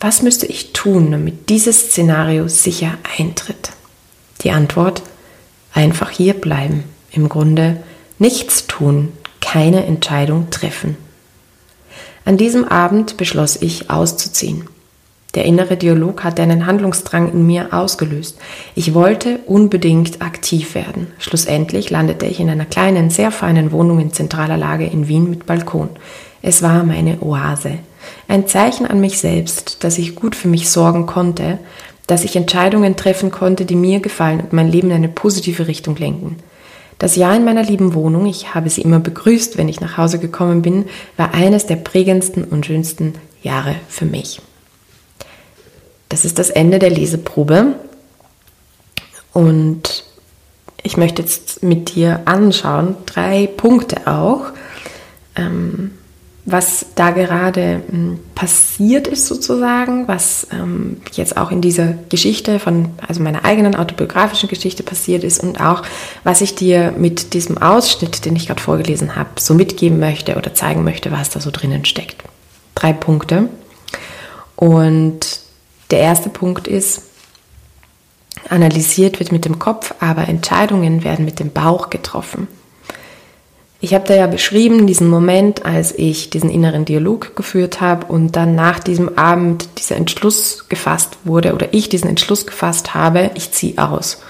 Was 0.00 0.22
müsste 0.22 0.46
ich 0.46 0.72
tun, 0.72 1.10
damit 1.10 1.48
dieses 1.48 1.88
Szenario 1.88 2.46
sicher 2.46 2.92
eintritt? 3.18 3.70
Die 4.42 4.52
Antwort, 4.52 5.02
einfach 5.72 6.10
hier 6.10 6.34
bleiben. 6.34 6.84
Im 7.10 7.28
Grunde 7.28 7.82
nichts 8.18 8.66
tun, 8.66 9.12
keine 9.40 9.86
Entscheidung 9.86 10.50
treffen. 10.50 10.96
An 12.28 12.36
diesem 12.36 12.66
Abend 12.66 13.16
beschloss 13.16 13.56
ich, 13.56 13.88
auszuziehen. 13.88 14.66
Der 15.34 15.46
innere 15.46 15.78
Dialog 15.78 16.24
hatte 16.24 16.42
einen 16.42 16.66
Handlungsdrang 16.66 17.32
in 17.32 17.46
mir 17.46 17.72
ausgelöst. 17.72 18.36
Ich 18.74 18.92
wollte 18.92 19.38
unbedingt 19.46 20.20
aktiv 20.20 20.74
werden. 20.74 21.06
Schlussendlich 21.18 21.88
landete 21.88 22.26
ich 22.26 22.38
in 22.38 22.50
einer 22.50 22.66
kleinen, 22.66 23.08
sehr 23.08 23.30
feinen 23.30 23.72
Wohnung 23.72 23.98
in 23.98 24.12
zentraler 24.12 24.58
Lage 24.58 24.84
in 24.84 25.08
Wien 25.08 25.30
mit 25.30 25.46
Balkon. 25.46 25.88
Es 26.42 26.60
war 26.60 26.84
meine 26.84 27.22
Oase. 27.22 27.78
Ein 28.28 28.46
Zeichen 28.46 28.84
an 28.84 29.00
mich 29.00 29.20
selbst, 29.20 29.82
dass 29.82 29.96
ich 29.96 30.14
gut 30.14 30.36
für 30.36 30.48
mich 30.48 30.68
sorgen 30.68 31.06
konnte, 31.06 31.58
dass 32.06 32.24
ich 32.24 32.36
Entscheidungen 32.36 32.96
treffen 32.96 33.30
konnte, 33.30 33.64
die 33.64 33.74
mir 33.74 34.00
gefallen 34.00 34.40
und 34.40 34.52
mein 34.52 34.68
Leben 34.68 34.90
in 34.90 34.96
eine 34.96 35.08
positive 35.08 35.66
Richtung 35.66 35.96
lenken. 35.96 36.36
Das 36.98 37.14
Jahr 37.14 37.36
in 37.36 37.44
meiner 37.44 37.62
lieben 37.62 37.94
Wohnung, 37.94 38.26
ich 38.26 38.54
habe 38.54 38.70
sie 38.70 38.82
immer 38.82 38.98
begrüßt, 38.98 39.56
wenn 39.56 39.68
ich 39.68 39.80
nach 39.80 39.96
Hause 39.96 40.18
gekommen 40.18 40.62
bin, 40.62 40.86
war 41.16 41.32
eines 41.32 41.66
der 41.66 41.76
prägendsten 41.76 42.44
und 42.44 42.66
schönsten 42.66 43.14
Jahre 43.42 43.76
für 43.88 44.04
mich. 44.04 44.40
Das 46.08 46.24
ist 46.24 46.38
das 46.38 46.50
Ende 46.50 46.78
der 46.78 46.90
Leseprobe 46.90 47.74
und 49.32 50.04
ich 50.82 50.96
möchte 50.96 51.22
jetzt 51.22 51.62
mit 51.62 51.94
dir 51.94 52.22
anschauen, 52.24 52.96
drei 53.06 53.46
Punkte 53.46 54.06
auch, 54.06 54.46
ähm, 55.36 55.97
was 56.50 56.86
da 56.94 57.10
gerade 57.10 57.82
ähm, 57.92 58.20
passiert 58.34 59.06
ist 59.06 59.26
sozusagen, 59.26 60.08
was 60.08 60.46
ähm, 60.50 61.02
jetzt 61.12 61.36
auch 61.36 61.50
in 61.50 61.60
dieser 61.60 61.92
Geschichte 62.08 62.58
von, 62.58 62.90
also 63.06 63.22
meiner 63.22 63.44
eigenen 63.44 63.74
autobiografischen 63.74 64.48
Geschichte 64.48 64.82
passiert 64.82 65.24
ist 65.24 65.42
und 65.42 65.60
auch, 65.60 65.82
was 66.24 66.40
ich 66.40 66.54
dir 66.54 66.94
mit 66.96 67.34
diesem 67.34 67.58
Ausschnitt, 67.58 68.24
den 68.24 68.34
ich 68.34 68.46
gerade 68.46 68.62
vorgelesen 68.62 69.14
habe, 69.14 69.30
so 69.38 69.52
mitgeben 69.52 69.98
möchte 69.98 70.36
oder 70.36 70.54
zeigen 70.54 70.84
möchte, 70.84 71.12
was 71.12 71.28
da 71.28 71.40
so 71.40 71.50
drinnen 71.50 71.84
steckt. 71.84 72.24
Drei 72.74 72.94
Punkte. 72.94 73.50
Und 74.56 75.40
der 75.90 76.00
erste 76.00 76.30
Punkt 76.30 76.66
ist, 76.66 77.02
analysiert 78.48 79.18
wird 79.18 79.32
mit 79.32 79.44
dem 79.44 79.58
Kopf, 79.58 79.94
aber 80.00 80.28
Entscheidungen 80.28 81.04
werden 81.04 81.26
mit 81.26 81.40
dem 81.40 81.52
Bauch 81.52 81.90
getroffen. 81.90 82.48
Ich 83.80 83.94
habe 83.94 84.08
da 84.08 84.14
ja 84.14 84.26
beschrieben, 84.26 84.88
diesen 84.88 85.08
Moment, 85.08 85.64
als 85.64 85.96
ich 85.96 86.30
diesen 86.30 86.50
inneren 86.50 86.84
Dialog 86.84 87.36
geführt 87.36 87.80
habe 87.80 88.06
und 88.06 88.34
dann 88.34 88.56
nach 88.56 88.80
diesem 88.80 89.16
Abend 89.16 89.68
dieser 89.78 89.94
Entschluss 89.94 90.68
gefasst 90.68 91.16
wurde 91.22 91.54
oder 91.54 91.72
ich 91.72 91.88
diesen 91.88 92.10
Entschluss 92.10 92.44
gefasst 92.44 92.94
habe, 92.94 93.30
ich 93.34 93.52
ziehe 93.52 93.78
aus. 93.78 94.20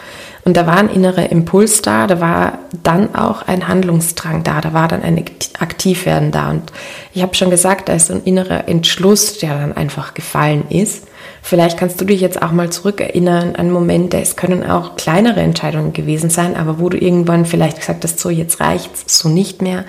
Und 0.44 0.58
da 0.58 0.66
war 0.66 0.76
ein 0.76 0.90
innerer 0.90 1.30
Impuls 1.30 1.80
da, 1.80 2.06
da 2.06 2.20
war 2.20 2.58
dann 2.82 3.14
auch 3.14 3.42
ein 3.48 3.68
Handlungsdrang 3.68 4.44
da, 4.44 4.60
da 4.60 4.74
war 4.74 4.86
dann 4.86 5.02
ein 5.02 5.24
Aktivwerden 5.58 6.30
da. 6.30 6.50
Und 6.50 6.70
ich 7.14 7.22
habe 7.22 7.34
schon 7.34 7.50
gesagt, 7.50 7.88
da 7.88 7.94
ist 7.94 8.10
ein 8.10 8.24
innerer 8.24 8.68
Entschluss, 8.68 9.38
der 9.38 9.58
dann 9.58 9.76
einfach 9.76 10.12
gefallen 10.12 10.64
ist. 10.68 11.07
Vielleicht 11.48 11.78
kannst 11.78 11.98
du 11.98 12.04
dich 12.04 12.20
jetzt 12.20 12.42
auch 12.42 12.52
mal 12.52 12.68
zurückerinnern 12.68 13.56
an 13.56 13.70
Momente, 13.70 14.20
es 14.20 14.36
können 14.36 14.68
auch 14.68 14.96
kleinere 14.96 15.40
Entscheidungen 15.40 15.94
gewesen 15.94 16.28
sein, 16.28 16.54
aber 16.54 16.78
wo 16.78 16.90
du 16.90 16.98
irgendwann 16.98 17.46
vielleicht 17.46 17.78
gesagt 17.78 18.04
hast, 18.04 18.20
so 18.20 18.28
jetzt 18.28 18.60
reicht's, 18.60 19.18
so 19.18 19.30
nicht 19.30 19.62
mehr, 19.62 19.86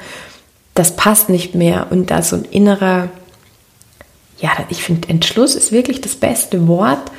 das 0.73 0.95
passt 0.95 1.27
nicht 1.27 1.55
mehr 1.55 1.87
und 1.89 2.11
da 2.11 2.21
so 2.21 2.37
ein 2.37 2.45
innerer, 2.45 3.09
ja, 4.39 4.51
ich 4.69 4.83
finde 4.83 5.09
Entschluss 5.09 5.53
ist 5.53 5.73
wirklich 5.73 5.99
das 5.99 6.15
beste 6.15 6.69
Wort. 6.69 7.11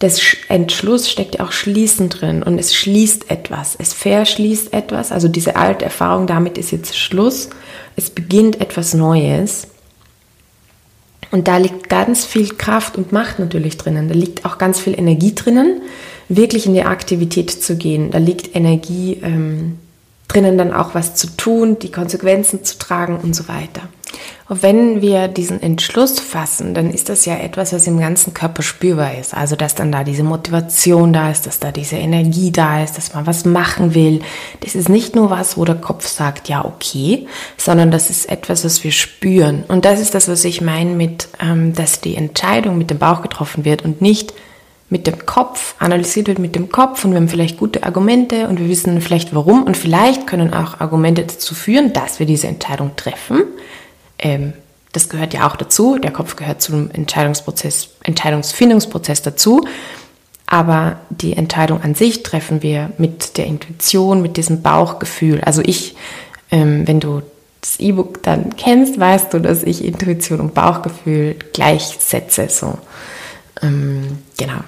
Das 0.00 0.20
Entschluss 0.48 1.08
steckt 1.08 1.36
ja 1.36 1.44
auch 1.44 1.52
schließen 1.52 2.08
drin 2.08 2.42
und 2.42 2.58
es 2.58 2.74
schließt 2.74 3.30
etwas, 3.30 3.76
es 3.78 3.92
verschließt 3.92 4.72
etwas, 4.72 5.12
also 5.12 5.28
diese 5.28 5.54
alte 5.54 5.84
Erfahrung, 5.84 6.26
damit 6.26 6.58
ist 6.58 6.72
jetzt 6.72 6.98
Schluss, 6.98 7.50
es 7.94 8.10
beginnt 8.10 8.60
etwas 8.60 8.92
Neues. 8.92 9.68
Und 11.36 11.48
da 11.48 11.58
liegt 11.58 11.90
ganz 11.90 12.24
viel 12.24 12.48
Kraft 12.54 12.96
und 12.96 13.12
Macht 13.12 13.38
natürlich 13.38 13.76
drinnen. 13.76 14.08
Da 14.08 14.14
liegt 14.14 14.46
auch 14.46 14.56
ganz 14.56 14.80
viel 14.80 14.98
Energie 14.98 15.34
drinnen, 15.34 15.82
wirklich 16.30 16.64
in 16.64 16.72
die 16.72 16.82
Aktivität 16.82 17.50
zu 17.50 17.76
gehen. 17.76 18.10
Da 18.10 18.16
liegt 18.16 18.56
Energie 18.56 19.20
ähm, 19.22 19.78
drinnen, 20.28 20.56
dann 20.56 20.72
auch 20.72 20.94
was 20.94 21.14
zu 21.14 21.26
tun, 21.36 21.78
die 21.78 21.92
Konsequenzen 21.92 22.64
zu 22.64 22.78
tragen 22.78 23.18
und 23.22 23.36
so 23.36 23.48
weiter. 23.48 23.82
Und 24.48 24.62
wenn 24.62 25.02
wir 25.02 25.26
diesen 25.26 25.60
Entschluss 25.60 26.20
fassen, 26.20 26.72
dann 26.72 26.90
ist 26.90 27.08
das 27.08 27.24
ja 27.24 27.36
etwas, 27.36 27.72
was 27.72 27.86
im 27.86 27.98
ganzen 27.98 28.32
Körper 28.32 28.62
spürbar 28.62 29.18
ist. 29.18 29.34
Also, 29.34 29.56
dass 29.56 29.74
dann 29.74 29.90
da 29.90 30.04
diese 30.04 30.22
Motivation 30.22 31.12
da 31.12 31.30
ist, 31.30 31.46
dass 31.46 31.58
da 31.58 31.72
diese 31.72 31.96
Energie 31.96 32.52
da 32.52 32.82
ist, 32.84 32.96
dass 32.96 33.12
man 33.12 33.26
was 33.26 33.44
machen 33.44 33.94
will. 33.94 34.20
Das 34.60 34.76
ist 34.76 34.88
nicht 34.88 35.16
nur 35.16 35.30
was, 35.30 35.56
wo 35.56 35.64
der 35.64 35.74
Kopf 35.74 36.06
sagt, 36.06 36.48
ja, 36.48 36.64
okay, 36.64 37.26
sondern 37.56 37.90
das 37.90 38.08
ist 38.08 38.30
etwas, 38.30 38.64
was 38.64 38.84
wir 38.84 38.92
spüren. 38.92 39.64
Und 39.66 39.84
das 39.84 40.00
ist 40.00 40.14
das, 40.14 40.28
was 40.28 40.44
ich 40.44 40.60
meine 40.60 40.90
mit, 40.90 41.28
ähm, 41.40 41.74
dass 41.74 42.00
die 42.00 42.14
Entscheidung 42.14 42.78
mit 42.78 42.90
dem 42.90 42.98
Bauch 42.98 43.22
getroffen 43.22 43.64
wird 43.64 43.84
und 43.84 44.00
nicht 44.00 44.32
mit 44.88 45.06
dem 45.06 45.26
Kopf, 45.26 45.74
analysiert 45.80 46.28
wird 46.28 46.38
mit 46.38 46.54
dem 46.54 46.70
Kopf 46.70 47.04
und 47.04 47.10
wir 47.10 47.18
haben 47.18 47.28
vielleicht 47.28 47.58
gute 47.58 47.82
Argumente 47.82 48.46
und 48.46 48.60
wir 48.60 48.68
wissen 48.68 49.00
vielleicht 49.00 49.34
warum 49.34 49.64
und 49.64 49.76
vielleicht 49.76 50.26
können 50.26 50.54
auch 50.54 50.80
Argumente 50.80 51.22
dazu 51.22 51.54
führen, 51.54 51.92
dass 51.92 52.20
wir 52.20 52.26
diese 52.26 52.46
Entscheidung 52.46 52.94
treffen 52.94 53.42
ähm, 54.18 54.52
das 54.92 55.08
gehört 55.08 55.34
ja 55.34 55.46
auch 55.46 55.56
dazu. 55.56 55.98
Der 55.98 56.10
Kopf 56.10 56.36
gehört 56.36 56.62
zum 56.62 56.90
Entscheidungsprozess, 56.90 57.90
Entscheidungsfindungsprozess 58.02 59.22
dazu. 59.22 59.66
Aber 60.46 61.00
die 61.10 61.36
Entscheidung 61.36 61.82
an 61.82 61.94
sich 61.94 62.22
treffen 62.22 62.62
wir 62.62 62.92
mit 62.98 63.36
der 63.36 63.46
Intuition, 63.46 64.22
mit 64.22 64.36
diesem 64.36 64.62
Bauchgefühl. 64.62 65.40
Also 65.42 65.60
ich, 65.64 65.96
ähm, 66.50 66.86
wenn 66.86 67.00
du 67.00 67.22
das 67.60 67.80
E-Book 67.80 68.22
dann 68.22 68.56
kennst, 68.56 68.98
weißt 68.98 69.34
du, 69.34 69.40
dass 69.40 69.64
ich 69.64 69.84
Intuition 69.84 70.40
und 70.40 70.54
Bauchgefühl 70.54 71.36
gleichsetze. 71.52 72.48
So, 72.48 72.78
ähm, 73.60 74.18
genau. 74.38 74.60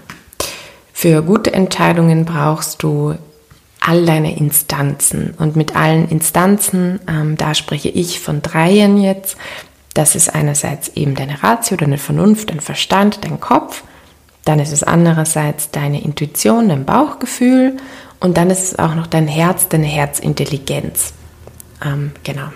Für 0.93 1.23
gute 1.23 1.53
Entscheidungen 1.53 2.25
brauchst 2.25 2.83
du 2.83 3.15
all 3.89 4.05
deine 4.05 4.37
Instanzen. 4.37 5.35
Und 5.39 5.57
mit 5.57 5.75
allen 5.75 6.09
Instanzen, 6.11 7.01
ähm, 7.09 7.37
da 7.39 7.55
spreche 7.55 7.89
ich 7.89 8.21
von 8.21 8.43
dreien 8.43 9.01
jetzt. 9.01 9.39
Das 9.95 10.15
ist 10.15 10.35
einerseits 10.35 10.89
eben 10.95 11.15
deine 11.15 11.43
Ratio, 11.43 11.77
deine 11.79 11.97
Vernunft, 11.97 12.51
dein 12.51 12.61
Verstand, 12.61 13.25
dein 13.25 13.41
Kopf. 13.41 13.85
Dann 14.45 14.61
ist 14.61 14.73
es 14.73 14.83
andererseits 14.83 15.71
deine 15.71 16.03
Intuition, 16.03 16.69
dein 16.69 16.85
Bauchgefühl. 16.85 17.79
Und 18.21 18.37
dann 18.37 18.51
ist 18.51 18.63
es 18.63 18.79
auch 18.79 18.95
noch 18.95 19.07
dein 19.07 19.27
Herz, 19.27 19.69
deine 19.69 19.87
Herzintelligenz. 19.87 21.15
Ähm, 21.83 22.13
genau. 22.25 22.49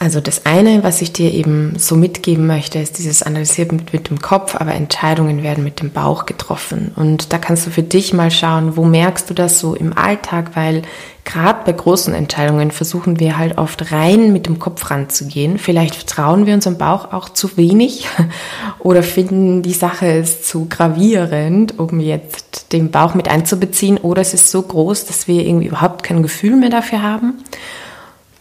Also 0.00 0.20
das 0.20 0.46
eine, 0.46 0.84
was 0.84 1.02
ich 1.02 1.12
dir 1.12 1.34
eben 1.34 1.74
so 1.76 1.96
mitgeben 1.96 2.46
möchte, 2.46 2.78
ist 2.78 2.98
dieses 2.98 3.24
Analysieren 3.24 3.78
mit, 3.78 3.92
mit, 3.92 4.08
dem 4.10 4.20
Kopf, 4.20 4.54
aber 4.54 4.72
Entscheidungen 4.72 5.42
werden 5.42 5.64
mit 5.64 5.80
dem 5.80 5.90
Bauch 5.90 6.24
getroffen. 6.24 6.92
Und 6.94 7.32
da 7.32 7.38
kannst 7.38 7.66
du 7.66 7.70
für 7.70 7.82
dich 7.82 8.14
mal 8.14 8.30
schauen, 8.30 8.76
wo 8.76 8.84
merkst 8.84 9.28
du 9.28 9.34
das 9.34 9.58
so 9.58 9.74
im 9.74 9.98
Alltag, 9.98 10.52
weil 10.54 10.82
gerade 11.24 11.64
bei 11.64 11.72
großen 11.72 12.14
Entscheidungen 12.14 12.70
versuchen 12.70 13.18
wir 13.18 13.38
halt 13.38 13.58
oft 13.58 13.90
rein 13.90 14.32
mit 14.32 14.46
dem 14.46 14.60
Kopf 14.60 14.88
ranzugehen. 14.88 15.58
Vielleicht 15.58 15.96
vertrauen 15.96 16.46
wir 16.46 16.54
unserem 16.54 16.78
Bauch 16.78 17.12
auch 17.12 17.28
zu 17.28 17.56
wenig 17.56 18.06
oder 18.78 19.02
finden 19.02 19.62
die 19.64 19.72
Sache 19.72 20.06
ist 20.06 20.46
zu 20.46 20.68
gravierend, 20.68 21.76
um 21.76 21.98
jetzt 21.98 22.72
den 22.72 22.92
Bauch 22.92 23.14
mit 23.14 23.28
einzubeziehen 23.28 23.98
oder 23.98 24.22
es 24.22 24.32
ist 24.32 24.52
so 24.52 24.62
groß, 24.62 25.06
dass 25.06 25.26
wir 25.26 25.44
irgendwie 25.44 25.66
überhaupt 25.66 26.04
kein 26.04 26.22
Gefühl 26.22 26.54
mehr 26.54 26.70
dafür 26.70 27.02
haben 27.02 27.34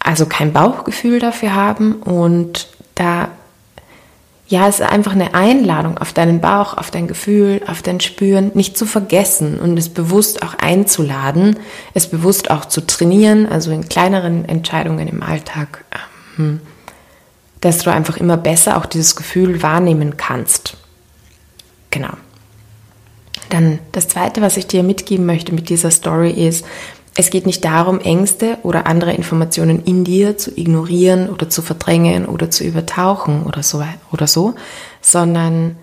also 0.07 0.25
kein 0.25 0.53
Bauchgefühl 0.53 1.19
dafür 1.19 1.53
haben 1.53 1.95
und 1.95 2.69
da 2.95 3.27
ja, 4.49 4.69
es 4.69 4.79
ist 4.79 4.85
einfach 4.89 5.11
eine 5.11 5.33
Einladung 5.33 5.97
auf 5.97 6.13
deinen 6.13 6.39
Bauch, 6.39 6.77
auf 6.77 6.89
dein 6.89 7.09
Gefühl, 7.09 7.61
auf 7.67 7.81
dein 7.81 7.99
Spüren, 7.99 8.51
nicht 8.53 8.77
zu 8.77 8.85
vergessen 8.85 9.59
und 9.59 9.77
es 9.77 9.89
bewusst 9.89 10.41
auch 10.41 10.53
einzuladen, 10.53 11.59
es 11.93 12.07
bewusst 12.07 12.49
auch 12.49 12.63
zu 12.63 12.79
trainieren, 12.87 13.45
also 13.45 13.71
in 13.71 13.89
kleineren 13.89 14.47
Entscheidungen 14.47 15.09
im 15.09 15.21
Alltag, 15.21 15.83
ähm, 16.39 16.61
dass 17.59 17.79
du 17.79 17.91
einfach 17.91 18.15
immer 18.15 18.37
besser 18.37 18.77
auch 18.77 18.85
dieses 18.85 19.17
Gefühl 19.17 19.61
wahrnehmen 19.61 20.15
kannst. 20.15 20.77
Genau. 21.91 22.13
Dann 23.49 23.79
das 23.91 24.07
Zweite, 24.07 24.41
was 24.41 24.55
ich 24.55 24.67
dir 24.67 24.83
mitgeben 24.83 25.25
möchte 25.25 25.53
mit 25.53 25.67
dieser 25.67 25.91
Story 25.91 26.31
ist, 26.31 26.65
es 27.17 27.31
geht 27.31 27.45
nicht 27.45 27.65
darum, 27.65 27.99
Ängste 27.99 28.57
oder 28.63 28.87
andere 28.87 29.11
Informationen 29.13 29.83
in 29.83 30.03
dir 30.03 30.37
zu 30.37 30.51
ignorieren 30.55 31.29
oder 31.29 31.49
zu 31.49 31.61
verdrängen 31.61 32.27
oder 32.27 32.49
zu 32.51 32.63
übertauchen 32.63 33.43
oder 33.43 33.63
so, 33.63 33.83
oder 34.11 34.27
so 34.27 34.53
sondern 35.01 35.75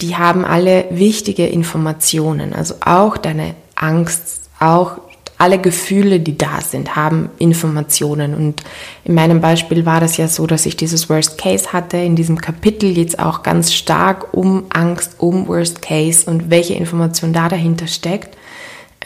die 0.00 0.16
haben 0.16 0.44
alle 0.44 0.86
wichtige 0.90 1.46
Informationen. 1.46 2.52
Also 2.52 2.74
auch 2.80 3.16
deine 3.16 3.54
Angst, 3.74 4.50
auch 4.58 4.98
alle 5.38 5.58
Gefühle, 5.58 6.20
die 6.20 6.38
da 6.38 6.60
sind, 6.62 6.96
haben 6.96 7.28
Informationen. 7.38 8.34
Und 8.34 8.62
in 9.04 9.14
meinem 9.14 9.40
Beispiel 9.40 9.84
war 9.84 10.00
das 10.00 10.16
ja 10.16 10.28
so, 10.28 10.46
dass 10.46 10.64
ich 10.64 10.76
dieses 10.76 11.10
Worst 11.10 11.36
Case 11.36 11.72
hatte, 11.72 11.98
in 11.98 12.16
diesem 12.16 12.38
Kapitel 12.38 12.96
jetzt 12.96 13.18
auch 13.18 13.42
ganz 13.42 13.74
stark 13.74 14.32
um 14.32 14.64
Angst, 14.70 15.16
um 15.18 15.46
Worst 15.46 15.82
Case 15.82 16.30
und 16.30 16.48
welche 16.50 16.74
Information 16.74 17.34
da 17.34 17.48
dahinter 17.48 17.86
steckt. 17.86 18.36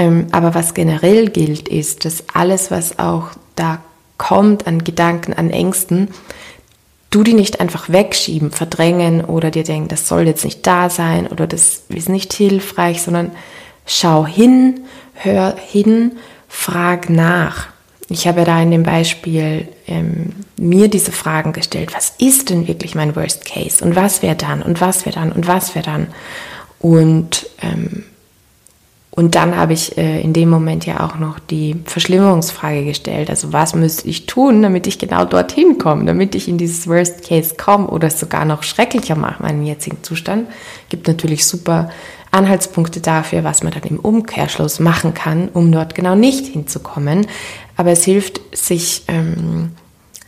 Ähm, 0.00 0.28
aber 0.33 0.54
was 0.54 0.73
generell 0.73 1.28
gilt, 1.28 1.69
ist, 1.69 2.07
dass 2.07 2.25
alles, 2.33 2.71
was 2.71 2.99
auch 2.99 3.28
da 3.54 3.80
kommt 4.16 4.66
an 4.66 4.83
Gedanken, 4.83 5.35
an 5.35 5.50
Ängsten, 5.50 6.09
du 7.11 7.23
die 7.23 7.35
nicht 7.35 7.61
einfach 7.61 7.90
wegschieben, 7.90 8.50
verdrängen 8.50 9.23
oder 9.23 9.50
dir 9.50 9.62
denken, 9.62 9.88
das 9.88 10.09
soll 10.09 10.26
jetzt 10.26 10.45
nicht 10.45 10.66
da 10.66 10.88
sein 10.88 11.26
oder 11.26 11.47
das 11.47 11.83
ist 11.90 12.09
nicht 12.09 12.33
hilfreich, 12.33 13.02
sondern 13.02 13.33
schau 13.85 14.26
hin, 14.26 14.80
hör 15.12 15.54
hin, 15.59 16.12
frag 16.49 17.11
nach. 17.11 17.66
Ich 18.09 18.26
habe 18.26 18.45
da 18.45 18.61
in 18.61 18.71
dem 18.71 18.85
Beispiel 18.85 19.69
ähm, 19.87 20.33
mir 20.57 20.88
diese 20.88 21.12
Fragen 21.12 21.52
gestellt, 21.52 21.95
was 21.95 22.14
ist 22.19 22.49
denn 22.49 22.66
wirklich 22.69 22.95
mein 22.95 23.14
Worst 23.16 23.45
Case? 23.45 23.85
Und 23.85 23.97
was 23.97 24.23
wäre 24.23 24.35
dann? 24.35 24.62
Und 24.62 24.80
was 24.80 25.04
wäre 25.04 25.14
dann? 25.16 25.30
Und 25.30 25.47
was 25.47 25.75
wäre 25.75 25.85
dann? 25.85 26.07
Und 26.78 27.47
ähm, 27.61 28.04
und 29.12 29.34
dann 29.34 29.56
habe 29.56 29.72
ich 29.72 29.98
äh, 29.98 30.20
in 30.20 30.32
dem 30.32 30.48
Moment 30.48 30.86
ja 30.86 31.04
auch 31.04 31.18
noch 31.18 31.40
die 31.40 31.76
Verschlimmerungsfrage 31.84 32.84
gestellt. 32.84 33.28
Also 33.28 33.52
was 33.52 33.74
müsste 33.74 34.08
ich 34.08 34.26
tun, 34.26 34.62
damit 34.62 34.86
ich 34.86 34.98
genau 34.98 35.24
dorthin 35.24 35.78
komme, 35.78 36.04
damit 36.04 36.36
ich 36.36 36.48
in 36.48 36.58
dieses 36.58 36.86
Worst 36.86 37.24
Case 37.26 37.56
komme 37.56 37.88
oder 37.88 38.06
es 38.06 38.20
sogar 38.20 38.44
noch 38.44 38.62
schrecklicher 38.62 39.16
mache, 39.16 39.42
meinen 39.42 39.66
jetzigen 39.66 39.98
Zustand. 40.02 40.48
Gibt 40.88 41.08
natürlich 41.08 41.44
super 41.44 41.90
Anhaltspunkte 42.30 43.00
dafür, 43.00 43.42
was 43.42 43.64
man 43.64 43.72
dann 43.72 43.82
im 43.82 43.98
Umkehrschluss 43.98 44.78
machen 44.78 45.12
kann, 45.12 45.48
um 45.48 45.72
dort 45.72 45.96
genau 45.96 46.14
nicht 46.14 46.46
hinzukommen. 46.46 47.26
Aber 47.76 47.90
es 47.90 48.04
hilft, 48.04 48.40
sich 48.56 49.02
ähm, 49.08 49.72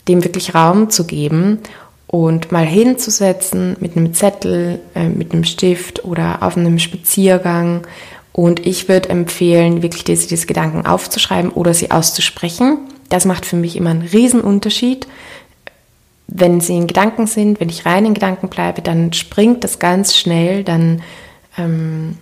dem 0.08 0.24
wirklich 0.24 0.56
Raum 0.56 0.90
zu 0.90 1.06
geben 1.06 1.60
und 2.08 2.50
mal 2.50 2.66
hinzusetzen 2.66 3.76
mit 3.78 3.96
einem 3.96 4.12
Zettel, 4.12 4.80
äh, 4.96 5.08
mit 5.08 5.32
einem 5.32 5.44
Stift 5.44 6.04
oder 6.04 6.42
auf 6.42 6.56
einem 6.56 6.80
Spaziergang. 6.80 7.86
Und 8.32 8.66
ich 8.66 8.88
würde 8.88 9.10
empfehlen, 9.10 9.82
wirklich 9.82 10.04
diese, 10.04 10.26
diese 10.26 10.46
Gedanken 10.46 10.86
aufzuschreiben 10.86 11.50
oder 11.50 11.74
sie 11.74 11.90
auszusprechen. 11.90 12.78
Das 13.08 13.26
macht 13.26 13.44
für 13.44 13.56
mich 13.56 13.76
immer 13.76 13.90
einen 13.90 14.02
Riesenunterschied. 14.02 15.06
Wenn 16.28 16.60
sie 16.60 16.76
in 16.76 16.86
Gedanken 16.86 17.26
sind, 17.26 17.60
wenn 17.60 17.68
ich 17.68 17.84
rein 17.84 18.06
in 18.06 18.14
Gedanken 18.14 18.48
bleibe, 18.48 18.80
dann 18.80 19.12
springt 19.12 19.64
das 19.64 19.78
ganz 19.78 20.16
schnell, 20.16 20.64
dann 20.64 21.02
ähm, 21.58 22.16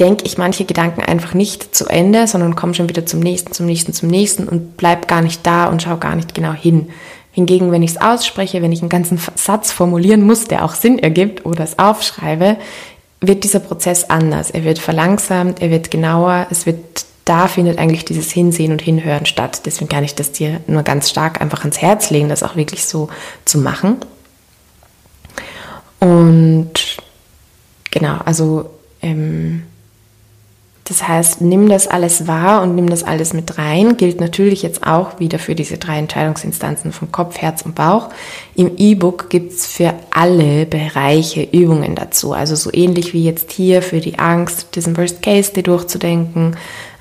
denke 0.00 0.26
ich 0.26 0.36
manche 0.36 0.66
Gedanken 0.66 1.00
einfach 1.00 1.32
nicht 1.32 1.74
zu 1.74 1.86
Ende, 1.86 2.26
sondern 2.26 2.56
komme 2.56 2.74
schon 2.74 2.90
wieder 2.90 3.06
zum 3.06 3.20
nächsten, 3.20 3.52
zum 3.52 3.64
nächsten, 3.64 3.94
zum 3.94 4.08
nächsten 4.08 4.48
und 4.48 4.76
bleib 4.76 5.08
gar 5.08 5.22
nicht 5.22 5.46
da 5.46 5.66
und 5.66 5.82
schaue 5.82 5.98
gar 5.98 6.16
nicht 6.16 6.34
genau 6.34 6.52
hin. 6.52 6.88
Hingegen, 7.30 7.72
wenn 7.72 7.82
ich 7.82 7.92
es 7.92 8.00
ausspreche, 8.00 8.62
wenn 8.62 8.70
ich 8.70 8.80
einen 8.80 8.88
ganzen 8.88 9.18
Satz 9.34 9.72
formulieren 9.72 10.22
muss, 10.22 10.44
der 10.44 10.64
auch 10.64 10.74
Sinn 10.74 10.98
ergibt 10.98 11.46
oder 11.46 11.64
es 11.64 11.78
aufschreibe, 11.78 12.58
wird 13.26 13.44
dieser 13.44 13.60
Prozess 13.60 14.10
anders. 14.10 14.50
Er 14.50 14.64
wird 14.64 14.78
verlangsamt, 14.78 15.62
er 15.62 15.70
wird 15.70 15.90
genauer, 15.90 16.46
es 16.50 16.66
wird, 16.66 17.04
da 17.24 17.48
findet 17.48 17.78
eigentlich 17.78 18.04
dieses 18.04 18.32
Hinsehen 18.32 18.72
und 18.72 18.82
Hinhören 18.82 19.26
statt. 19.26 19.62
Deswegen 19.66 19.88
kann 19.88 20.04
ich 20.04 20.14
das 20.14 20.32
dir 20.32 20.60
nur 20.66 20.82
ganz 20.82 21.10
stark 21.10 21.40
einfach 21.40 21.60
ans 21.60 21.80
Herz 21.80 22.10
legen, 22.10 22.28
das 22.28 22.42
auch 22.42 22.56
wirklich 22.56 22.84
so 22.84 23.08
zu 23.44 23.58
machen. 23.58 23.98
Und 26.00 26.98
genau, 27.90 28.18
also 28.24 28.70
ähm, 29.00 29.62
das 30.84 31.08
heißt, 31.08 31.40
nimm 31.40 31.70
das 31.70 31.88
alles 31.88 32.26
wahr 32.26 32.60
und 32.62 32.74
nimm 32.74 32.90
das 32.90 33.04
alles 33.04 33.32
mit 33.32 33.56
rein. 33.56 33.96
Gilt 33.96 34.20
natürlich 34.20 34.62
jetzt 34.62 34.86
auch 34.86 35.18
wieder 35.18 35.38
für 35.38 35.54
diese 35.54 35.78
drei 35.78 35.98
Entscheidungsinstanzen 35.98 36.92
von 36.92 37.10
Kopf, 37.10 37.38
Herz 37.38 37.62
und 37.62 37.74
Bauch. 37.74 38.10
Im 38.54 38.76
E-Book 38.76 39.30
gibt's 39.30 39.66
für 39.66 39.94
alle 40.10 40.66
Bereiche 40.66 41.42
Übungen 41.42 41.94
dazu. 41.94 42.34
Also 42.34 42.54
so 42.54 42.70
ähnlich 42.70 43.14
wie 43.14 43.24
jetzt 43.24 43.50
hier 43.50 43.80
für 43.80 44.00
die 44.00 44.18
Angst, 44.18 44.76
diesen 44.76 44.94
Worst 44.98 45.22
Case 45.22 45.54
dir 45.54 45.62
durchzudenken 45.62 46.58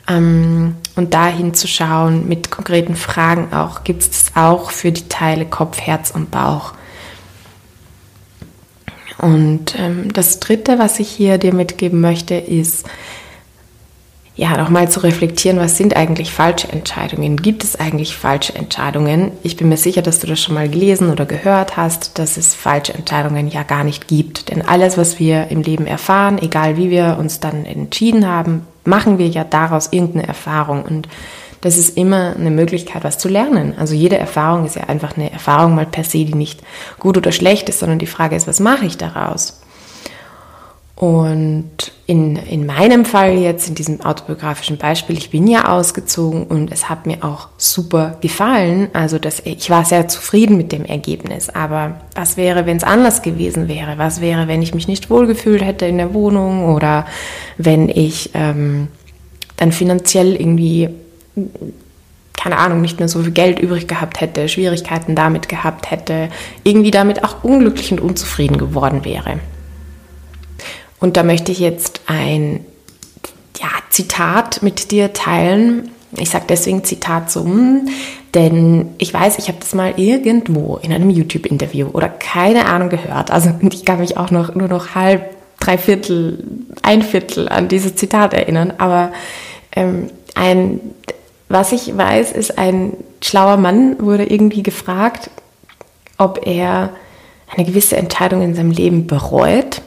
ähm, 0.07 0.77
und 0.95 1.13
dahin 1.13 1.53
zu 1.53 1.67
schauen 1.67 2.25
mit 2.29 2.51
konkreten 2.51 2.95
Fragen 2.95 3.51
auch. 3.51 3.83
Gibt's 3.83 4.09
das 4.09 4.41
auch 4.41 4.71
für 4.71 4.93
die 4.93 5.09
Teile 5.09 5.45
Kopf, 5.45 5.81
Herz 5.81 6.09
und 6.09 6.31
Bauch. 6.31 6.71
Und 9.17 9.77
ähm, 9.77 10.13
das 10.13 10.39
Dritte, 10.39 10.79
was 10.79 10.99
ich 10.99 11.09
hier 11.09 11.37
dir 11.37 11.53
mitgeben 11.53 11.99
möchte, 11.99 12.35
ist, 12.35 12.85
ja, 14.35 14.57
nochmal 14.57 14.89
zu 14.89 15.01
reflektieren, 15.01 15.59
was 15.59 15.77
sind 15.77 15.95
eigentlich 15.95 16.31
falsche 16.31 16.67
Entscheidungen? 16.71 17.37
Gibt 17.37 17.63
es 17.63 17.79
eigentlich 17.79 18.15
falsche 18.15 18.55
Entscheidungen? 18.55 19.31
Ich 19.43 19.57
bin 19.57 19.69
mir 19.69 19.77
sicher, 19.77 20.01
dass 20.01 20.19
du 20.19 20.27
das 20.27 20.41
schon 20.41 20.55
mal 20.55 20.67
gelesen 20.67 21.11
oder 21.11 21.27
gehört 21.27 21.77
hast, 21.77 22.17
dass 22.17 22.37
es 22.37 22.55
falsche 22.55 22.95
Entscheidungen 22.95 23.47
ja 23.47 23.61
gar 23.61 23.83
nicht 23.83 24.07
gibt. 24.07 24.49
Denn 24.49 24.63
alles, 24.63 24.97
was 24.97 25.19
wir 25.19 25.49
im 25.49 25.61
Leben 25.61 25.85
erfahren, 25.85 26.39
egal 26.41 26.77
wie 26.77 26.89
wir 26.89 27.17
uns 27.19 27.41
dann 27.41 27.65
entschieden 27.65 28.27
haben, 28.27 28.65
machen 28.85 29.19
wir 29.19 29.27
ja 29.27 29.43
daraus 29.43 29.89
irgendeine 29.91 30.27
Erfahrung. 30.27 30.83
Und 30.83 31.07
das 31.61 31.77
ist 31.77 31.95
immer 31.95 32.35
eine 32.35 32.49
Möglichkeit, 32.49 33.03
was 33.03 33.19
zu 33.19 33.29
lernen. 33.29 33.75
Also 33.77 33.93
jede 33.93 34.17
Erfahrung 34.17 34.65
ist 34.65 34.75
ja 34.75 34.85
einfach 34.85 35.15
eine 35.15 35.31
Erfahrung 35.31 35.75
mal 35.75 35.85
per 35.85 36.03
se, 36.03 36.25
die 36.25 36.33
nicht 36.33 36.61
gut 36.97 37.17
oder 37.17 37.31
schlecht 37.31 37.69
ist, 37.69 37.79
sondern 37.79 37.99
die 37.99 38.07
Frage 38.07 38.35
ist, 38.35 38.47
was 38.47 38.59
mache 38.59 38.85
ich 38.85 38.97
daraus? 38.97 39.62
Und 40.95 41.91
in, 42.05 42.35
in 42.35 42.67
meinem 42.67 43.03
Fall 43.03 43.37
jetzt, 43.37 43.67
in 43.67 43.73
diesem 43.73 44.01
autobiografischen 44.01 44.77
Beispiel, 44.77 45.17
ich 45.17 45.31
bin 45.31 45.47
ja 45.47 45.69
ausgezogen 45.69 46.43
und 46.43 46.71
es 46.71 46.87
hat 46.87 47.07
mir 47.07 47.23
auch 47.23 47.47
super 47.57 48.17
gefallen. 48.21 48.89
Also 48.93 49.17
das, 49.17 49.41
ich 49.43 49.69
war 49.71 49.85
sehr 49.85 50.07
zufrieden 50.07 50.55
mit 50.55 50.71
dem 50.71 50.85
Ergebnis. 50.85 51.49
Aber 51.49 52.01
was 52.13 52.37
wäre, 52.37 52.67
wenn 52.67 52.77
es 52.77 52.83
anders 52.83 53.23
gewesen 53.23 53.67
wäre? 53.67 53.97
Was 53.97 54.21
wäre, 54.21 54.47
wenn 54.47 54.61
ich 54.61 54.75
mich 54.75 54.87
nicht 54.87 55.09
wohlgefühlt 55.09 55.65
hätte 55.65 55.87
in 55.87 55.97
der 55.97 56.13
Wohnung 56.13 56.73
oder 56.73 57.07
wenn 57.57 57.89
ich 57.89 58.29
ähm, 58.35 58.87
dann 59.57 59.71
finanziell 59.71 60.35
irgendwie, 60.35 60.89
keine 62.37 62.57
Ahnung, 62.57 62.81
nicht 62.81 62.99
mehr 62.99 63.09
so 63.09 63.23
viel 63.23 63.31
Geld 63.31 63.57
übrig 63.59 63.87
gehabt 63.87 64.21
hätte, 64.21 64.47
Schwierigkeiten 64.47 65.15
damit 65.15 65.49
gehabt 65.49 65.89
hätte, 65.89 66.29
irgendwie 66.63 66.91
damit 66.91 67.23
auch 67.23 67.43
unglücklich 67.43 67.91
und 67.91 67.99
unzufrieden 67.99 68.57
geworden 68.57 69.05
wäre. 69.05 69.39
Und 71.03 71.17
da 71.17 71.23
möchte 71.23 71.51
ich 71.51 71.59
jetzt 71.59 71.99
ein 72.05 72.63
ja, 73.59 73.67
Zitat 73.89 74.63
mit 74.63 74.89
dir 74.89 75.11
teilen. 75.11 75.89
Ich 76.15 76.29
sage 76.29 76.45
deswegen 76.47 76.85
Zitat 76.85 77.29
so, 77.29 77.45
denn 78.33 78.91
ich 78.99 79.13
weiß, 79.13 79.37
ich 79.37 79.49
habe 79.49 79.57
das 79.59 79.75
mal 79.75 79.95
irgendwo 79.97 80.77
in 80.77 80.93
einem 80.93 81.09
YouTube-Interview 81.09 81.87
oder 81.91 82.07
keine 82.07 82.67
Ahnung 82.67 82.87
gehört. 82.87 83.31
Also 83.31 83.49
ich 83.69 83.83
kann 83.83 83.99
mich 83.99 84.15
auch 84.15 84.31
noch 84.31 84.55
nur 84.55 84.69
noch 84.69 84.95
halb, 84.95 85.25
drei 85.59 85.77
Viertel, 85.77 86.41
ein 86.83 87.01
Viertel 87.01 87.49
an 87.49 87.67
dieses 87.67 87.97
Zitat 87.97 88.33
erinnern. 88.33 88.71
Aber 88.77 89.11
ähm, 89.75 90.07
ein, 90.35 90.79
was 91.49 91.73
ich 91.73 91.97
weiß, 91.97 92.31
ist 92.31 92.57
ein 92.57 92.93
schlauer 93.21 93.57
Mann 93.57 93.97
wurde 93.99 94.23
irgendwie 94.23 94.63
gefragt, 94.63 95.29
ob 96.17 96.47
er 96.47 96.91
eine 97.53 97.65
gewisse 97.65 97.97
Entscheidung 97.97 98.41
in 98.41 98.55
seinem 98.55 98.71
Leben 98.71 99.05
bereut 99.05 99.81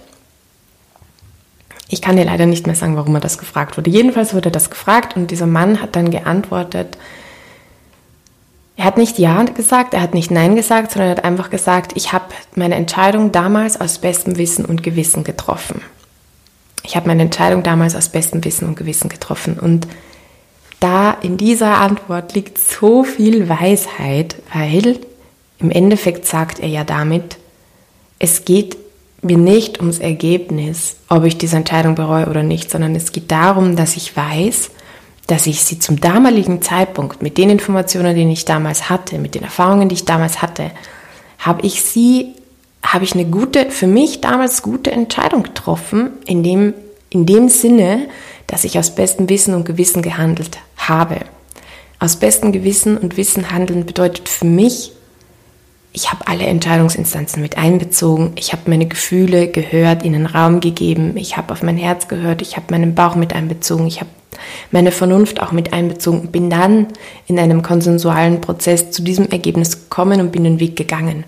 ich 1.89 2.03
kann 2.03 2.17
dir 2.17 2.25
leider 2.25 2.47
nicht 2.47 2.67
mehr 2.67 2.75
sagen, 2.75 2.97
warum 2.97 3.15
er 3.15 3.21
das 3.21 3.39
gefragt 3.39 3.77
wurde. 3.77 3.91
Jedenfalls 3.91 4.35
wurde 4.35 4.51
das 4.51 4.71
gefragt 4.71 5.17
und 5.17 5.31
dieser 5.31 5.47
Mann 5.47 5.81
hat 5.81 5.95
dann 5.97 6.11
geantwortet, 6.11 6.99
er 8.77 8.85
hat 8.85 8.99
nicht 8.99 9.19
Ja 9.19 9.43
gesagt, 9.45 9.95
er 9.95 10.03
hat 10.03 10.13
nicht 10.13 10.31
Nein 10.31 10.55
gesagt, 10.55 10.93
sondern 10.93 11.09
er 11.09 11.17
hat 11.17 11.25
einfach 11.25 11.49
gesagt, 11.49 11.93
ich 11.95 12.13
habe 12.13 12.27
meine 12.55 12.75
Entscheidung 12.75 13.33
damals 13.33 13.81
aus 13.81 13.99
bestem 13.99 14.37
Wissen 14.37 14.67
und 14.67 14.83
Gewissen 14.83 15.25
getroffen. 15.25 15.81
Ich 16.83 16.95
habe 16.95 17.09
meine 17.09 17.23
Entscheidung 17.23 17.63
damals 17.63 17.97
aus 17.97 18.11
bestem 18.11 18.45
Wissen 18.45 18.69
und 18.69 18.77
Gewissen 18.77 19.09
getroffen. 19.09 19.59
Und 19.59 19.89
da 20.79 21.13
in 21.23 21.39
dieser 21.39 21.79
Antwort 21.79 22.35
liegt 22.35 22.59
so 22.59 23.03
viel 23.03 23.49
Weisheit, 23.49 24.37
weil 24.53 25.01
im 25.59 25.71
Endeffekt 25.71 26.27
sagt 26.27 26.61
er 26.61 26.69
ja 26.69 26.85
damit, 26.85 27.39
es 28.19 28.45
geht 28.45 28.77
mir 29.23 29.39
nicht 29.39 29.81
ums 29.81 29.99
Ergebnis, 29.99 30.97
ob 31.09 31.25
ich 31.25 31.39
diese 31.39 31.57
Entscheidung 31.57 31.95
bereue 31.95 32.29
oder 32.29 32.43
nicht, 32.43 32.71
sondern 32.71 32.95
es 32.95 33.13
geht 33.13 33.31
darum, 33.31 33.77
dass 33.77 33.97
ich 33.97 34.17
weiß, 34.17 34.71
dass 35.27 35.47
ich 35.47 35.63
sie 35.63 35.79
zum 35.79 36.01
damaligen 36.01 36.63
Zeitpunkt 36.63 37.23
mit 37.23 37.37
den 37.37 37.51
Informationen, 37.51 38.15
die 38.15 38.33
ich 38.33 38.45
damals 38.45 38.89
hatte, 38.89 39.19
mit 39.19 39.35
den 39.35 39.43
Erfahrungen, 39.43 39.89
die 39.89 39.95
ich 39.95 40.05
damals 40.05 40.43
hatte, 40.43 40.71
habe 41.39 41.67
ich 41.67 41.83
sie, 41.83 42.35
habe 42.83 43.05
ich 43.05 43.15
eine 43.15 43.25
gute, 43.25 43.71
für 43.71 43.87
mich 43.87 44.21
damals 44.21 44.63
gute 44.63 44.93
Entscheidung 44.93 45.43
getroffen, 45.43 46.11
in 46.27 46.43
dem, 46.43 46.75
in 47.11 47.27
dem 47.27 47.49
Sinne, 47.49 48.09
dass 48.47 48.65
ich 48.65 48.79
aus 48.79 48.95
bestem 48.95 49.29
Wissen 49.29 49.55
und 49.55 49.65
Gewissen 49.65 50.03
gehandelt 50.03 50.59
habe. 50.77 51.21
Aus 51.99 52.17
bestem 52.17 52.53
Gewissen 52.53 52.97
und 52.97 53.17
Wissen 53.17 53.51
handeln 53.51 53.87
bedeutet 53.87 54.29
für 54.29 54.45
mich, 54.45 54.93
ich 55.97 56.13
habe 56.13 56.29
alle 56.29 56.45
Entscheidungsinstanzen 56.45 57.41
mit 57.41 57.57
einbezogen, 57.57 58.33
ich 58.37 58.53
habe 58.53 58.63
meine 58.67 58.87
Gefühle 58.87 59.49
gehört, 59.49 60.05
ihnen 60.05 60.27
Raum 60.27 60.61
gegeben, 60.61 61.17
ich 61.17 61.39
habe 61.39 61.55
auf 61.55 61.63
mein 61.63 61.79
Herz 61.79 62.07
gehört, 62.07 62.43
ich 62.43 62.57
habe 62.57 62.67
meinen 62.69 62.95
Bauch 62.95 63.17
mit 63.17 63.33
einbezogen, 63.33 63.87
ich 63.87 64.01
habe 64.01 64.11
meine 64.71 64.93
Vernunft 64.93 65.41
auch 65.41 65.53
mit 65.53 65.73
einbezogen. 65.73 66.31
Bin 66.31 66.51
dann 66.51 66.89
in 67.27 67.39
einem 67.39 67.63
konsensualen 67.63 68.43
Prozess 68.43 68.91
zu 68.91 69.01
diesem 69.01 69.31
Ergebnis 69.31 69.85
gekommen 69.85 70.21
und 70.21 70.33
bin 70.33 70.45
den 70.45 70.61
Weg 70.61 70.77
gegangen. 70.77 71.25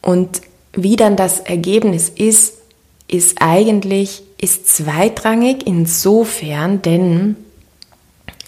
Und 0.00 0.40
wie 0.72 0.96
dann 0.96 1.16
das 1.16 1.40
Ergebnis 1.40 2.08
ist, 2.08 2.54
ist 3.06 3.36
eigentlich 3.42 4.22
ist 4.38 4.66
zweitrangig 4.74 5.66
insofern, 5.66 6.80
denn 6.80 7.36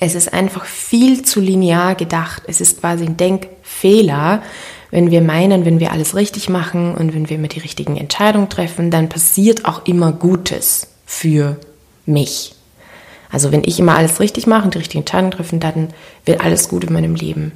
es 0.01 0.15
ist 0.15 0.33
einfach 0.33 0.65
viel 0.65 1.25
zu 1.25 1.41
linear 1.41 1.95
gedacht. 1.95 2.45
Es 2.47 2.63
ist 2.63 2.81
quasi 2.81 3.05
ein 3.05 3.19
Denkfehler, 3.19 4.43
wenn 4.91 5.11
wir 5.11 5.21
meinen, 5.21 5.65
wenn 5.65 5.81
wir 5.81 5.93
alles 5.93 6.15
richtig 6.15 6.49
machen 6.49 6.95
und 6.95 7.15
wenn 7.15 7.29
wir 7.29 7.37
immer 7.37 7.49
die 7.49 7.61
richtigen 7.61 7.97
Entscheidungen 7.97 8.49
treffen, 8.49 8.91
dann 8.91 9.09
passiert 9.09 9.65
auch 9.65 9.87
immer 9.87 10.13
Gutes 10.13 10.89
für 11.05 11.57
mich. 12.07 12.55
Also 13.31 13.53
wenn 13.53 13.65
ich 13.65 13.79
immer 13.79 13.97
alles 13.97 14.21
richtig 14.21 14.47
mache 14.47 14.65
und 14.65 14.75
die 14.75 14.79
richtigen 14.79 15.01
Entscheidungen 15.01 15.33
treffe, 15.33 15.57
dann 15.57 15.89
wird 16.25 16.41
alles 16.41 16.69
gut 16.69 16.85
in 16.85 16.93
meinem 16.93 17.15
Leben. 17.15 17.53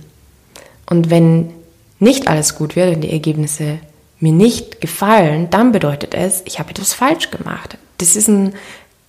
Und 0.86 1.10
wenn 1.10 1.50
nicht 1.98 2.28
alles 2.28 2.56
gut 2.56 2.76
wird, 2.76 2.90
wenn 2.90 3.00
die 3.00 3.12
Ergebnisse 3.12 3.78
mir 4.20 4.32
nicht 4.32 4.80
gefallen, 4.80 5.48
dann 5.50 5.72
bedeutet 5.72 6.14
es, 6.14 6.42
ich 6.44 6.58
habe 6.58 6.70
etwas 6.70 6.92
falsch 6.92 7.30
gemacht. 7.30 7.78
Das 7.98 8.16
ist 8.16 8.28
ein, 8.28 8.54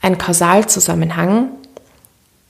ein 0.01 0.17
Kausalzusammenhang, 0.17 1.49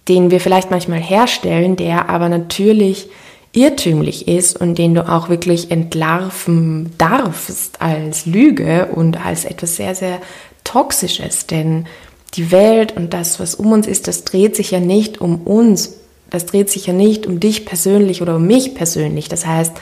den 0.07 0.31
wir 0.31 0.39
vielleicht 0.39 0.69
manchmal 0.69 0.99
herstellen, 0.99 1.75
der 1.75 2.09
aber 2.09 2.29
natürlich 2.29 3.09
irrtümlich 3.53 4.27
ist 4.27 4.59
und 4.59 4.77
den 4.77 4.95
du 4.95 5.07
auch 5.07 5.29
wirklich 5.29 5.71
entlarven 5.71 6.91
darfst 6.97 7.81
als 7.81 8.25
Lüge 8.25 8.87
und 8.87 9.23
als 9.23 9.45
etwas 9.45 9.75
sehr, 9.75 9.95
sehr 9.95 10.19
Toxisches, 10.63 11.45
denn 11.45 11.85
die 12.33 12.51
Welt 12.51 12.95
und 12.95 13.13
das, 13.13 13.39
was 13.39 13.55
um 13.55 13.71
uns 13.71 13.85
ist, 13.85 14.07
das 14.07 14.23
dreht 14.23 14.55
sich 14.55 14.71
ja 14.71 14.79
nicht 14.79 15.21
um 15.21 15.41
uns, 15.41 15.97
das 16.29 16.45
dreht 16.45 16.69
sich 16.69 16.87
ja 16.87 16.93
nicht 16.93 17.27
um 17.27 17.39
dich 17.39 17.65
persönlich 17.65 18.21
oder 18.21 18.37
um 18.37 18.47
mich 18.47 18.73
persönlich. 18.73 19.29
Das 19.29 19.45
heißt, 19.45 19.73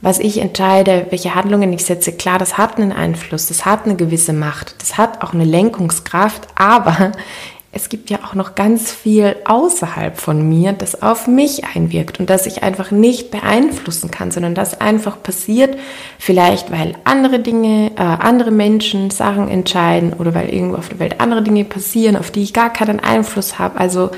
was 0.00 0.20
ich 0.20 0.38
entscheide, 0.38 1.06
welche 1.10 1.34
Handlungen 1.34 1.72
ich 1.72 1.84
setze, 1.84 2.12
klar, 2.12 2.38
das 2.38 2.56
hat 2.56 2.78
einen 2.78 2.92
Einfluss, 2.92 3.46
das 3.46 3.66
hat 3.66 3.84
eine 3.84 3.96
gewisse 3.96 4.32
Macht, 4.32 4.76
das 4.80 4.96
hat 4.96 5.22
auch 5.22 5.34
eine 5.34 5.44
Lenkungskraft, 5.44 6.46
aber 6.54 7.12
es 7.78 7.88
gibt 7.88 8.10
ja 8.10 8.18
auch 8.24 8.34
noch 8.34 8.56
ganz 8.56 8.90
viel 8.90 9.36
außerhalb 9.44 10.18
von 10.18 10.48
mir, 10.48 10.72
das 10.72 11.00
auf 11.00 11.28
mich 11.28 11.64
einwirkt 11.64 12.18
und 12.18 12.28
das 12.28 12.46
ich 12.46 12.64
einfach 12.64 12.90
nicht 12.90 13.30
beeinflussen 13.30 14.10
kann, 14.10 14.32
sondern 14.32 14.56
das 14.56 14.80
einfach 14.80 15.22
passiert, 15.22 15.78
vielleicht 16.18 16.72
weil 16.72 16.94
andere 17.04 17.38
Dinge, 17.38 17.92
äh, 17.96 18.00
andere 18.00 18.50
Menschen 18.50 19.10
Sachen 19.10 19.48
entscheiden 19.48 20.12
oder 20.12 20.34
weil 20.34 20.48
irgendwo 20.48 20.76
auf 20.76 20.88
der 20.88 20.98
Welt 20.98 21.20
andere 21.20 21.42
Dinge 21.42 21.64
passieren, 21.64 22.16
auf 22.16 22.32
die 22.32 22.42
ich 22.42 22.52
gar 22.52 22.72
keinen 22.72 22.98
Einfluss 22.98 23.60
habe. 23.60 23.78
Also 23.78 24.10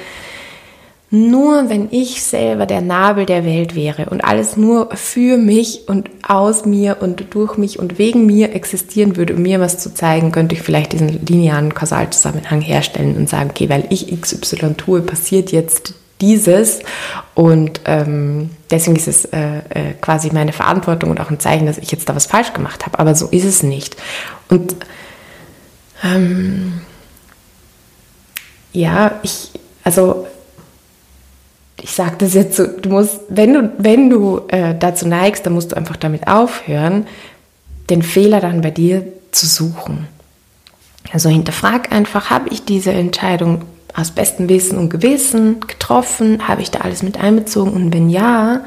nur 1.13 1.69
wenn 1.69 1.89
ich 1.91 2.23
selber 2.23 2.67
der 2.67 2.81
Nabel 2.81 3.27
der 3.27 3.45
Welt 3.45 3.75
wäre 3.75 4.07
und 4.11 4.25
alles 4.25 4.57
nur 4.57 4.95
für 4.95 5.37
mich 5.39 5.89
und 5.89 6.09
aus 6.27 6.65
mir 6.67 6.99
und 7.01 7.35
durch 7.35 7.57
mich 7.57 7.81
und 7.81 7.99
wegen 7.99 8.27
mir 8.27 8.55
existieren 8.55 9.17
würde, 9.17 9.35
um 9.35 9.43
mir 9.43 9.59
was 9.59 9.79
zu 9.79 9.93
zeigen, 9.93 10.31
könnte 10.31 10.55
ich 10.55 10.63
vielleicht 10.63 10.93
diesen 10.93 11.27
linearen 11.27 11.75
Kausalzusammenhang 11.75 12.61
herstellen 12.61 13.17
und 13.17 13.29
sagen, 13.29 13.51
okay, 13.51 13.69
weil 13.69 13.87
ich 13.91 14.21
XY 14.21 14.75
tue, 14.75 15.01
passiert 15.01 15.51
jetzt 15.51 15.95
dieses 16.21 16.81
und 17.35 17.81
ähm, 17.87 18.51
deswegen 18.71 18.95
ist 18.95 19.09
es 19.09 19.25
äh, 19.25 19.59
äh, 19.71 19.93
quasi 20.01 20.31
meine 20.33 20.53
Verantwortung 20.53 21.11
und 21.11 21.21
auch 21.21 21.31
ein 21.31 21.41
Zeichen, 21.41 21.67
dass 21.67 21.79
ich 21.79 21.91
jetzt 21.91 22.09
da 22.09 22.15
was 22.15 22.27
falsch 22.27 22.53
gemacht 22.53 22.87
habe. 22.87 22.99
Aber 23.01 23.17
so 23.17 23.27
ist 23.29 23.45
es 23.45 23.65
nicht. 23.65 23.97
Und 24.49 24.77
ähm, 26.05 26.83
ja, 28.73 29.19
ich, 29.23 29.51
also 29.83 30.27
ich 31.83 31.93
sage 31.93 32.17
das 32.19 32.35
jetzt 32.35 32.57
so, 32.57 32.67
du 32.67 32.91
musst, 32.91 33.21
wenn 33.29 33.55
du, 33.55 33.73
wenn 33.79 34.11
du 34.11 34.43
äh, 34.49 34.75
dazu 34.79 35.09
neigst, 35.09 35.47
dann 35.47 35.55
musst 35.55 35.73
du 35.73 35.77
einfach 35.77 35.97
damit 35.97 36.27
aufhören, 36.29 37.07
den 37.89 38.03
Fehler 38.03 38.41
dann 38.41 38.61
bei 38.61 38.71
dir 38.71 39.05
zu 39.33 39.47
suchen. 39.47 40.07
Also 41.13 41.29
hinterfrag 41.29 41.93
einfach, 41.93 42.31
habe 42.31 42.51
ich 42.51 42.65
diese 42.65 42.93
Entscheidung 42.93 43.63
aus 43.95 44.11
bestem 44.11 44.49
Wissen 44.49 44.79
und 44.79 44.91
Gewissen 44.91 45.61
getroffen? 45.61 46.47
Habe 46.47 46.63
ich 46.63 46.71
da 46.71 46.81
alles 46.81 47.03
mit 47.03 47.19
einbezogen? 47.19 47.73
Und 47.73 47.93
wenn 47.93 48.11
ja, 48.11 48.61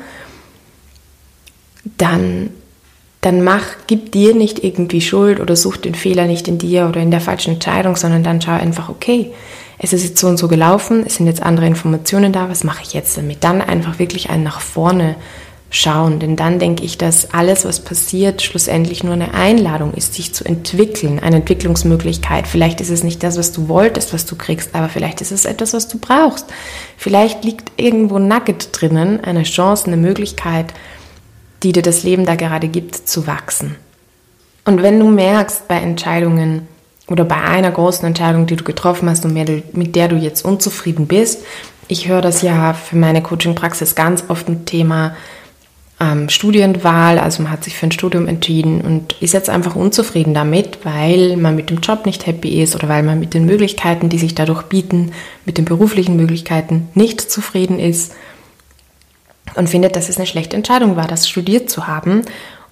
dann, 1.97 2.49
dann 3.21 3.43
mach, 3.43 3.63
gib 3.87 4.11
dir 4.11 4.35
nicht 4.35 4.63
irgendwie 4.63 5.01
Schuld 5.01 5.39
oder 5.39 5.55
such 5.55 5.77
den 5.77 5.95
Fehler 5.95 6.25
nicht 6.25 6.47
in 6.47 6.57
dir 6.57 6.87
oder 6.89 7.01
in 7.01 7.11
der 7.11 7.21
falschen 7.21 7.53
Entscheidung, 7.53 7.95
sondern 7.95 8.23
dann 8.23 8.41
schau 8.41 8.51
einfach, 8.51 8.89
okay, 8.89 9.31
es 9.77 9.93
ist 9.93 10.03
jetzt 10.03 10.19
so 10.19 10.27
und 10.27 10.37
so 10.37 10.47
gelaufen, 10.47 11.03
es 11.05 11.15
sind 11.15 11.27
jetzt 11.27 11.41
andere 11.41 11.65
Informationen 11.65 12.31
da, 12.31 12.49
was 12.49 12.63
mache 12.63 12.83
ich 12.83 12.93
jetzt 12.93 13.17
damit? 13.17 13.43
Dann 13.43 13.61
einfach 13.61 13.99
wirklich 13.99 14.29
ein 14.29 14.43
nach 14.43 14.61
vorne 14.61 15.15
schauen, 15.73 16.19
denn 16.19 16.35
dann 16.35 16.59
denke 16.59 16.83
ich, 16.83 16.99
dass 16.99 17.33
alles, 17.33 17.65
was 17.65 17.79
passiert, 17.79 18.43
schlussendlich 18.43 19.03
nur 19.03 19.13
eine 19.13 19.33
Einladung 19.33 19.95
ist, 19.95 20.13
sich 20.13 20.31
zu 20.31 20.45
entwickeln, 20.45 21.19
eine 21.19 21.37
Entwicklungsmöglichkeit. 21.37 22.47
Vielleicht 22.47 22.79
ist 22.79 22.91
es 22.91 23.03
nicht 23.03 23.23
das, 23.23 23.37
was 23.37 23.51
du 23.51 23.67
wolltest, 23.67 24.13
was 24.13 24.27
du 24.27 24.35
kriegst, 24.35 24.75
aber 24.75 24.87
vielleicht 24.87 25.19
ist 25.21 25.31
es 25.31 25.45
etwas, 25.45 25.73
was 25.73 25.87
du 25.87 25.97
brauchst. 25.97 26.45
Vielleicht 26.95 27.43
liegt 27.43 27.71
irgendwo 27.77 28.19
Nugget 28.19 28.69
drinnen, 28.71 29.23
eine 29.23 29.43
Chance, 29.43 29.87
eine 29.87 29.97
Möglichkeit, 29.97 30.67
die 31.63 31.71
dir 31.71 31.81
das 31.81 32.03
Leben 32.03 32.27
da 32.27 32.35
gerade 32.35 32.67
gibt, 32.67 32.95
zu 32.95 33.25
wachsen. 33.25 33.75
Und 34.65 34.83
wenn 34.83 34.99
du 34.99 35.09
merkst 35.09 35.67
bei 35.67 35.77
Entscheidungen, 35.77 36.67
oder 37.07 37.25
bei 37.25 37.35
einer 37.35 37.71
großen 37.71 38.05
Entscheidung, 38.05 38.45
die 38.45 38.55
du 38.55 38.63
getroffen 38.63 39.09
hast 39.09 39.25
und 39.25 39.33
mit 39.33 39.95
der 39.95 40.07
du 40.07 40.15
jetzt 40.15 40.45
unzufrieden 40.45 41.07
bist. 41.07 41.43
Ich 41.87 42.07
höre 42.07 42.21
das 42.21 42.41
ja 42.41 42.73
für 42.73 42.95
meine 42.95 43.21
Coaching-Praxis 43.21 43.95
ganz 43.95 44.23
oft 44.29 44.47
ein 44.47 44.65
Thema 44.65 45.15
ähm, 45.99 46.29
Studienwahl. 46.29 47.19
Also 47.19 47.43
man 47.43 47.51
hat 47.51 47.63
sich 47.63 47.75
für 47.75 47.87
ein 47.87 47.91
Studium 47.91 48.27
entschieden 48.27 48.81
und 48.81 49.21
ist 49.21 49.33
jetzt 49.33 49.49
einfach 49.49 49.75
unzufrieden 49.75 50.33
damit, 50.33 50.79
weil 50.83 51.35
man 51.37 51.55
mit 51.55 51.69
dem 51.69 51.79
Job 51.79 52.05
nicht 52.05 52.25
happy 52.25 52.61
ist 52.61 52.75
oder 52.75 52.87
weil 52.87 53.03
man 53.03 53.19
mit 53.19 53.33
den 53.33 53.45
Möglichkeiten, 53.45 54.09
die 54.09 54.17
sich 54.17 54.33
dadurch 54.33 54.63
bieten, 54.63 55.11
mit 55.45 55.57
den 55.57 55.65
beruflichen 55.65 56.15
Möglichkeiten 56.15 56.89
nicht 56.93 57.19
zufrieden 57.19 57.79
ist 57.79 58.13
und 59.55 59.69
findet, 59.69 59.95
dass 59.95 60.09
es 60.09 60.17
eine 60.17 60.25
schlechte 60.25 60.55
Entscheidung 60.55 60.95
war, 60.95 61.07
das 61.07 61.27
studiert 61.27 61.69
zu 61.69 61.85
haben 61.85 62.23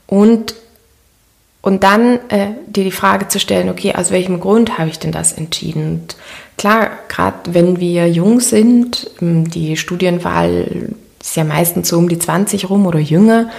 und 0.07 0.55
und 1.61 1.83
dann 1.83 2.19
äh, 2.29 2.53
dir 2.67 2.83
die 2.83 2.91
Frage 2.91 3.27
zu 3.27 3.39
stellen, 3.39 3.69
okay, 3.69 3.93
aus 3.95 4.11
welchem 4.11 4.39
Grund 4.39 4.77
habe 4.77 4.89
ich 4.89 4.99
denn 4.99 5.11
das 5.11 5.33
entschieden? 5.33 5.83
Und 5.85 6.15
klar, 6.57 6.89
gerade 7.07 7.53
wenn 7.53 7.79
wir 7.79 8.09
jung 8.09 8.39
sind, 8.39 9.09
ähm, 9.21 9.49
die 9.49 9.77
Studienwahl 9.77 10.89
ist 11.21 11.35
ja 11.35 11.43
meistens 11.43 11.89
so 11.89 11.97
um 11.97 12.09
die 12.09 12.17
20 12.17 12.69
rum 12.69 12.87
oder 12.87 12.99
jünger, 12.99 13.49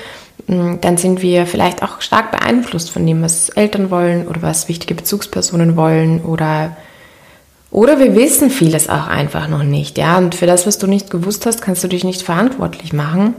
ähm, 0.48 0.78
dann 0.80 0.96
sind 0.96 1.22
wir 1.22 1.46
vielleicht 1.46 1.82
auch 1.84 2.00
stark 2.00 2.32
beeinflusst 2.32 2.90
von 2.90 3.06
dem, 3.06 3.22
was 3.22 3.50
Eltern 3.50 3.90
wollen 3.90 4.26
oder 4.26 4.42
was 4.42 4.68
wichtige 4.68 4.94
Bezugspersonen 4.94 5.76
wollen 5.76 6.20
oder 6.22 6.76
oder 7.70 7.98
wir 7.98 8.14
wissen 8.14 8.50
vieles 8.50 8.90
auch 8.90 9.06
einfach 9.06 9.48
noch 9.48 9.62
nicht, 9.62 9.96
ja. 9.96 10.18
Und 10.18 10.34
für 10.34 10.44
das, 10.44 10.66
was 10.66 10.76
du 10.76 10.86
nicht 10.86 11.08
gewusst 11.10 11.46
hast, 11.46 11.62
kannst 11.62 11.82
du 11.82 11.88
dich 11.88 12.04
nicht 12.04 12.20
verantwortlich 12.20 12.92
machen. 12.92 13.34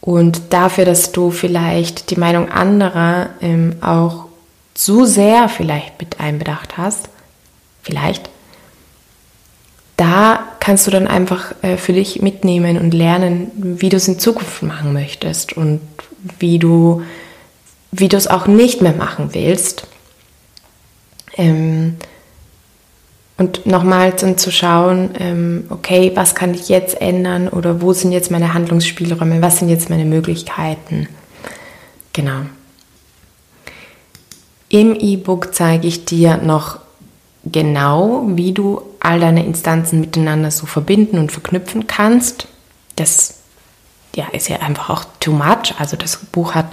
Und 0.00 0.40
dafür, 0.50 0.84
dass 0.84 1.12
du 1.12 1.30
vielleicht 1.30 2.10
die 2.10 2.16
Meinung 2.16 2.48
anderer 2.48 3.30
ähm, 3.40 3.76
auch 3.80 4.26
zu 4.74 5.04
sehr 5.04 5.48
vielleicht 5.48 6.00
mit 6.00 6.20
einbedacht 6.20 6.78
hast, 6.78 7.10
vielleicht, 7.82 8.30
da 9.96 10.40
kannst 10.60 10.86
du 10.86 10.90
dann 10.90 11.06
einfach 11.06 11.52
äh, 11.62 11.76
für 11.76 11.92
dich 11.92 12.22
mitnehmen 12.22 12.78
und 12.78 12.94
lernen, 12.94 13.50
wie 13.54 13.90
du 13.90 13.98
es 13.98 14.08
in 14.08 14.18
Zukunft 14.18 14.62
machen 14.62 14.94
möchtest 14.94 15.52
und 15.52 15.80
wie 16.38 16.58
du, 16.58 17.02
wie 17.92 18.08
du 18.08 18.16
es 18.16 18.26
auch 18.26 18.46
nicht 18.46 18.80
mehr 18.80 18.94
machen 18.94 19.30
willst. 19.32 19.86
Ähm, 21.36 21.96
und 23.40 23.64
nochmal 23.64 24.12
dann 24.12 24.36
zu 24.36 24.52
schauen, 24.52 25.12
ähm, 25.18 25.64
okay, 25.70 26.12
was 26.14 26.34
kann 26.34 26.52
ich 26.52 26.68
jetzt 26.68 27.00
ändern 27.00 27.48
oder 27.48 27.80
wo 27.80 27.94
sind 27.94 28.12
jetzt 28.12 28.30
meine 28.30 28.52
Handlungsspielräume, 28.52 29.40
was 29.40 29.60
sind 29.60 29.70
jetzt 29.70 29.88
meine 29.88 30.04
Möglichkeiten. 30.04 31.08
Genau. 32.12 32.42
Im 34.68 34.94
E-Book 34.94 35.54
zeige 35.54 35.88
ich 35.88 36.04
dir 36.04 36.36
noch 36.36 36.80
genau, 37.42 38.24
wie 38.26 38.52
du 38.52 38.82
all 39.00 39.20
deine 39.20 39.46
Instanzen 39.46 40.02
miteinander 40.02 40.50
so 40.50 40.66
verbinden 40.66 41.18
und 41.18 41.32
verknüpfen 41.32 41.86
kannst. 41.86 42.46
Das 42.96 43.36
ja, 44.14 44.26
ist 44.32 44.50
ja 44.50 44.58
einfach 44.58 44.90
auch 44.90 45.06
too 45.18 45.32
much. 45.32 45.76
Also 45.78 45.96
das 45.96 46.18
Buch 46.18 46.54
hat 46.54 46.66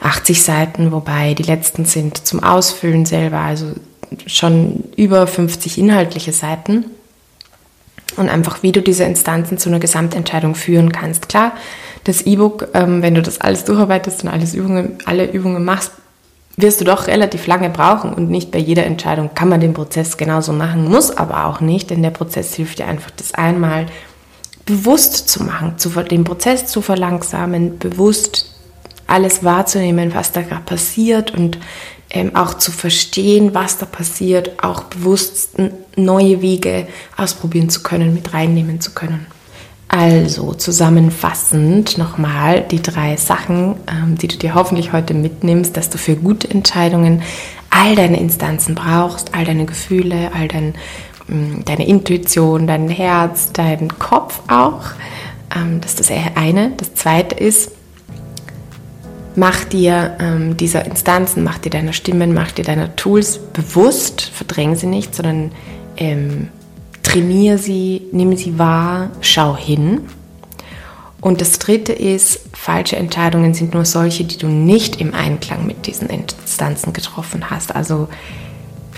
80 0.00 0.42
Seiten, 0.42 0.92
wobei 0.92 1.32
die 1.32 1.44
letzten 1.44 1.86
sind 1.86 2.26
zum 2.26 2.42
Ausfüllen 2.42 3.06
selber. 3.06 3.38
Also 3.38 3.72
schon 4.26 4.84
über 4.96 5.26
50 5.26 5.78
inhaltliche 5.78 6.32
Seiten 6.32 6.86
und 8.16 8.28
einfach, 8.28 8.62
wie 8.62 8.72
du 8.72 8.82
diese 8.82 9.04
Instanzen 9.04 9.58
zu 9.58 9.68
einer 9.68 9.80
Gesamtentscheidung 9.80 10.54
führen 10.54 10.92
kannst. 10.92 11.28
Klar, 11.28 11.52
das 12.04 12.22
E-Book, 12.22 12.68
ähm, 12.74 13.02
wenn 13.02 13.14
du 13.14 13.22
das 13.22 13.40
alles 13.40 13.64
durcharbeitest 13.64 14.24
und 14.24 14.30
alles 14.30 14.54
Übungen, 14.54 14.98
alle 15.04 15.30
Übungen 15.30 15.64
machst, 15.64 15.92
wirst 16.56 16.80
du 16.80 16.84
doch 16.84 17.08
relativ 17.08 17.46
lange 17.46 17.70
brauchen 17.70 18.12
und 18.12 18.30
nicht 18.30 18.50
bei 18.50 18.58
jeder 18.58 18.86
Entscheidung 18.86 19.30
kann 19.34 19.48
man 19.48 19.60
den 19.60 19.74
Prozess 19.74 20.16
genauso 20.16 20.52
machen, 20.52 20.88
muss 20.88 21.16
aber 21.16 21.46
auch 21.46 21.60
nicht, 21.60 21.90
denn 21.90 22.02
der 22.02 22.10
Prozess 22.10 22.54
hilft 22.54 22.78
dir 22.78 22.86
einfach, 22.86 23.10
das 23.10 23.34
einmal 23.34 23.86
bewusst 24.64 25.28
zu 25.28 25.42
machen, 25.42 25.78
zu, 25.78 25.90
den 25.90 26.24
Prozess 26.24 26.66
zu 26.66 26.80
verlangsamen, 26.80 27.78
bewusst 27.78 28.54
alles 29.06 29.44
wahrzunehmen, 29.44 30.14
was 30.14 30.32
da 30.32 30.42
gerade 30.42 30.62
passiert 30.62 31.32
und 31.32 31.58
ähm, 32.14 32.36
auch 32.36 32.54
zu 32.54 32.70
verstehen, 32.70 33.54
was 33.54 33.76
da 33.78 33.86
passiert, 33.86 34.62
auch 34.62 34.84
bewusst 34.84 35.50
neue 35.96 36.40
Wege 36.42 36.86
ausprobieren 37.16 37.68
zu 37.68 37.82
können, 37.82 38.14
mit 38.14 38.32
reinnehmen 38.32 38.80
zu 38.80 38.92
können. 38.92 39.26
Also 39.88 40.54
zusammenfassend 40.54 41.98
nochmal 41.98 42.62
die 42.70 42.80
drei 42.80 43.16
Sachen, 43.16 43.74
ähm, 43.88 44.16
die 44.16 44.28
du 44.28 44.36
dir 44.36 44.54
hoffentlich 44.54 44.92
heute 44.92 45.12
mitnimmst, 45.12 45.76
dass 45.76 45.90
du 45.90 45.98
für 45.98 46.14
gute 46.14 46.48
Entscheidungen 46.48 47.22
all 47.70 47.96
deine 47.96 48.20
Instanzen 48.20 48.76
brauchst, 48.76 49.34
all 49.34 49.44
deine 49.44 49.66
Gefühle, 49.66 50.30
all 50.34 50.46
dein, 50.46 50.74
ähm, 51.28 51.64
deine 51.64 51.86
Intuition, 51.86 52.68
dein 52.68 52.88
Herz, 52.88 53.50
dein 53.52 53.88
Kopf 53.98 54.40
auch. 54.48 54.82
Ähm, 55.54 55.80
das 55.80 55.94
ist 55.94 56.10
das 56.10 56.36
eine. 56.36 56.70
Das 56.76 56.94
zweite 56.94 57.34
ist, 57.34 57.72
Mach 59.36 59.64
dir 59.64 60.16
ähm, 60.20 60.56
dieser 60.56 60.84
Instanzen, 60.84 61.42
mach 61.42 61.58
dir 61.58 61.70
deiner 61.70 61.92
Stimmen, 61.92 62.34
mach 62.34 62.52
dir 62.52 62.64
deiner 62.64 62.94
Tools 62.94 63.38
bewusst, 63.38 64.22
verdräng 64.22 64.76
sie 64.76 64.86
nicht, 64.86 65.14
sondern 65.14 65.50
ähm, 65.96 66.48
trainiere 67.02 67.58
sie, 67.58 68.02
nimm 68.12 68.36
sie 68.36 68.58
wahr, 68.58 69.10
schau 69.20 69.56
hin. 69.56 70.02
Und 71.20 71.40
das 71.40 71.58
dritte 71.58 71.92
ist, 71.92 72.40
falsche 72.52 72.96
Entscheidungen 72.96 73.54
sind 73.54 73.74
nur 73.74 73.84
solche, 73.84 74.24
die 74.24 74.36
du 74.36 74.46
nicht 74.46 75.00
im 75.00 75.14
Einklang 75.14 75.66
mit 75.66 75.86
diesen 75.86 76.08
Instanzen 76.10 76.92
getroffen 76.92 77.50
hast. 77.50 77.74
Also 77.74 78.08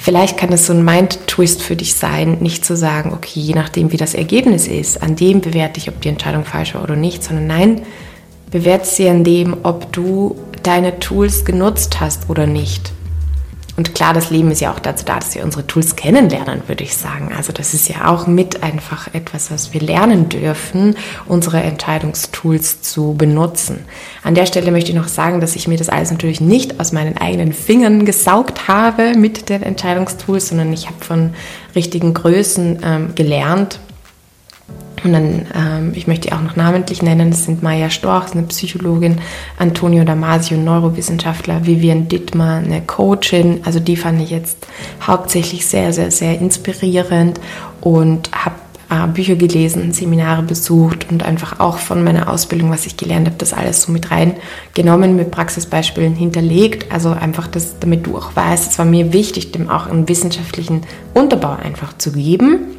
Vielleicht 0.07 0.37
kann 0.37 0.53
es 0.53 0.67
so 0.67 0.73
ein 0.73 0.85
Mind-Twist 0.85 1.63
für 1.63 1.75
dich 1.75 1.95
sein, 1.95 2.39
nicht 2.41 2.65
zu 2.65 2.77
sagen, 2.77 3.13
okay, 3.13 3.41
je 3.41 3.55
nachdem, 3.55 3.91
wie 3.91 3.97
das 3.97 4.15
Ergebnis 4.15 4.69
ist, 4.69 5.03
an 5.03 5.17
dem 5.17 5.41
bewerte 5.41 5.81
ich, 5.81 5.89
ob 5.89 6.01
die 6.01 6.11
Entscheidung 6.11 6.45
falsch 6.45 6.75
war 6.77 6.85
oder 6.85 6.95
nicht, 6.95 7.25
sondern 7.25 7.49
nein, 7.49 7.83
bewerte 8.51 8.87
sie 8.87 9.09
an 9.09 9.25
dem, 9.25 9.57
ob 9.63 9.93
du 9.93 10.37
deine 10.63 10.99
Tools 10.99 11.45
genutzt 11.45 12.01
hast 12.01 12.29
oder 12.29 12.47
nicht. 12.47 12.93
Und 13.77 13.95
klar, 13.95 14.15
das 14.15 14.31
Leben 14.31 14.51
ist 14.51 14.61
ja 14.61 14.73
auch 14.73 14.79
dazu 14.79 15.05
da, 15.05 15.19
dass 15.19 15.35
wir 15.35 15.45
unsere 15.45 15.67
Tools 15.67 15.97
kennenlernen, 15.97 16.63
würde 16.67 16.83
ich 16.83 16.97
sagen. 16.97 17.33
Also 17.37 17.53
das 17.53 17.75
ist 17.75 17.89
ja 17.89 18.09
auch 18.09 18.27
mit 18.27 18.63
einfach 18.63 19.13
etwas, 19.13 19.51
was 19.51 19.75
wir 19.75 19.83
lernen 19.83 20.31
dürfen, 20.31 20.97
unsere 21.27 21.61
Entscheidungstools 21.61 22.81
zu 22.81 23.15
benutzen. 23.15 23.85
An 24.25 24.35
der 24.35 24.47
Stelle 24.47 24.71
möchte 24.71 24.93
ich 24.93 24.97
noch 24.97 25.09
sagen, 25.09 25.43
dass 25.43 25.57
ich 25.57 25.69
mir 25.69 25.77
das 25.77 25.91
alles 25.91 26.11
natürlich 26.11 26.41
nicht 26.41 26.81
aus 26.81 26.93
meinen 26.93 27.19
eigenen 27.19 27.53
Fingern 27.53 28.07
gesaugt 28.07 28.67
habe 28.67 29.13
mit 29.15 29.51
den 29.51 29.63
Entscheidungstools, 29.63 30.49
sondern 30.49 30.73
ich 30.73 30.87
habe 30.87 31.05
von 31.05 31.35
richtigen 31.75 32.15
Größen 32.15 32.79
ähm, 32.83 33.15
gelernt 33.15 33.79
und 35.07 35.13
dann, 35.13 35.47
ähm, 35.55 35.93
ich 35.95 36.07
möchte 36.07 36.35
auch 36.35 36.43
noch 36.43 36.57
namentlich 36.57 37.03
nennen, 37.03 37.31
das 37.31 37.45
sind 37.45 37.63
Maya 37.63 37.91
Storch, 37.91 38.33
eine 38.33 38.43
Psychologin, 38.43 39.21
Antonio 39.59 40.05
Damasio, 40.05 40.59
Neurowissenschaftler, 40.59 41.65
Vivian 41.67 42.09
Dittmar, 42.09 42.59
eine 42.59 42.83
Coachin. 42.83 43.61
Also 43.65 43.81
die 43.81 43.97
fand 43.97 44.21
ich 44.21 44.31
jetzt 44.31 44.67
hauptsächlich 45.01 45.67
sehr, 45.67 45.93
sehr, 45.93 46.11
sehr 46.11 46.39
inspirierend 46.41 47.41
und 47.81 48.31
habe 48.33 48.57
äh, 48.91 49.07
Bücher 49.09 49.37
gelesen, 49.37 49.93
Seminare 49.93 50.43
besucht 50.43 51.07
und 51.11 51.25
einfach 51.25 51.61
auch 51.61 51.79
von 51.79 52.05
meiner 52.05 52.29
Ausbildung, 52.31 52.71
was 52.71 52.87
ich 52.87 52.97
gelernt 52.97 53.27
habe, 53.27 53.39
das 53.39 53.53
alles 53.53 53.83
so 53.83 53.93
mit 53.93 54.11
reingenommen, 54.11 55.17
mit 55.17 55.31
Praxisbeispielen 55.31 56.15
hinterlegt. 56.15 56.93
Also 56.93 57.11
einfach, 57.11 57.47
das, 57.47 57.79
damit 57.81 58.07
du 58.07 58.17
auch 58.17 58.35
weißt, 58.35 58.73
es 58.73 58.79
war 58.79 58.87
mir 58.87 59.13
wichtig, 59.13 59.53
dem 59.53 59.71
auch 59.71 59.87
einen 59.87 60.09
wissenschaftlichen 60.09 60.83
Unterbau 61.15 61.57
einfach 61.57 61.97
zu 61.99 62.13
geben 62.13 62.77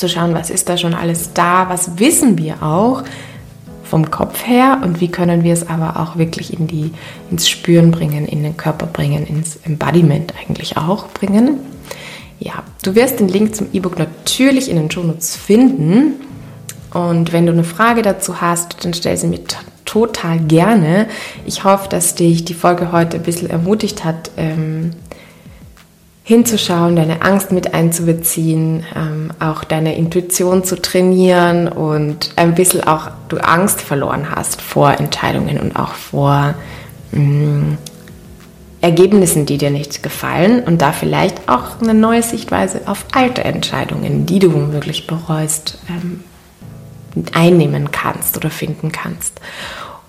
zu 0.00 0.08
schauen, 0.08 0.34
was 0.34 0.50
ist 0.50 0.68
da 0.68 0.76
schon 0.76 0.94
alles 0.94 1.32
da, 1.32 1.68
was 1.68 1.98
wissen 1.98 2.38
wir 2.38 2.62
auch 2.62 3.04
vom 3.84 4.10
Kopf 4.10 4.46
her 4.46 4.80
und 4.82 5.00
wie 5.00 5.08
können 5.08 5.42
wir 5.42 5.52
es 5.52 5.68
aber 5.68 6.00
auch 6.00 6.16
wirklich 6.16 6.58
in 6.58 6.66
die, 6.66 6.92
ins 7.30 7.48
Spüren 7.48 7.90
bringen, 7.90 8.26
in 8.26 8.42
den 8.42 8.56
Körper 8.56 8.86
bringen, 8.86 9.26
ins 9.26 9.56
Embodiment 9.64 10.32
eigentlich 10.40 10.76
auch 10.76 11.08
bringen. 11.08 11.58
Ja, 12.38 12.62
du 12.82 12.94
wirst 12.94 13.20
den 13.20 13.28
Link 13.28 13.54
zum 13.54 13.66
E-Book 13.72 13.98
natürlich 13.98 14.70
in 14.70 14.76
den 14.76 14.90
Shownotes 14.90 15.36
finden. 15.36 16.14
Und 16.94 17.32
wenn 17.32 17.46
du 17.46 17.52
eine 17.52 17.64
Frage 17.64 18.02
dazu 18.02 18.40
hast, 18.40 18.84
dann 18.84 18.94
stell 18.94 19.16
sie 19.16 19.26
mir 19.26 19.40
total 19.84 20.38
gerne. 20.38 21.08
Ich 21.44 21.64
hoffe, 21.64 21.88
dass 21.88 22.14
dich 22.14 22.44
die 22.44 22.54
Folge 22.54 22.92
heute 22.92 23.16
ein 23.16 23.22
bisschen 23.24 23.50
ermutigt 23.50 24.04
hat, 24.04 24.30
ähm, 24.36 24.92
hinzuschauen, 26.30 26.94
deine 26.94 27.22
Angst 27.22 27.50
mit 27.50 27.74
einzubeziehen, 27.74 28.86
ähm, 28.94 29.32
auch 29.40 29.64
deine 29.64 29.96
Intuition 29.96 30.62
zu 30.62 30.80
trainieren 30.80 31.66
und 31.66 32.30
ein 32.36 32.54
bisschen 32.54 32.84
auch 32.86 33.10
du 33.28 33.38
Angst 33.38 33.80
verloren 33.80 34.30
hast 34.30 34.62
vor 34.62 34.92
Entscheidungen 34.92 35.58
und 35.58 35.74
auch 35.74 35.94
vor 35.94 36.54
mh, 37.10 37.20
mm, 37.20 37.78
Ergebnissen, 38.80 39.44
die 39.44 39.58
dir 39.58 39.70
nicht 39.72 40.04
gefallen 40.04 40.62
und 40.62 40.80
da 40.80 40.92
vielleicht 40.92 41.48
auch 41.48 41.80
eine 41.82 41.94
neue 41.94 42.22
Sichtweise 42.22 42.82
auf 42.86 43.06
alte 43.12 43.42
Entscheidungen, 43.42 44.24
die 44.24 44.38
du 44.38 44.54
womöglich 44.54 45.08
bereust, 45.08 45.78
ähm, 45.88 46.22
einnehmen 47.34 47.90
kannst 47.90 48.36
oder 48.36 48.50
finden 48.50 48.92
kannst. 48.92 49.40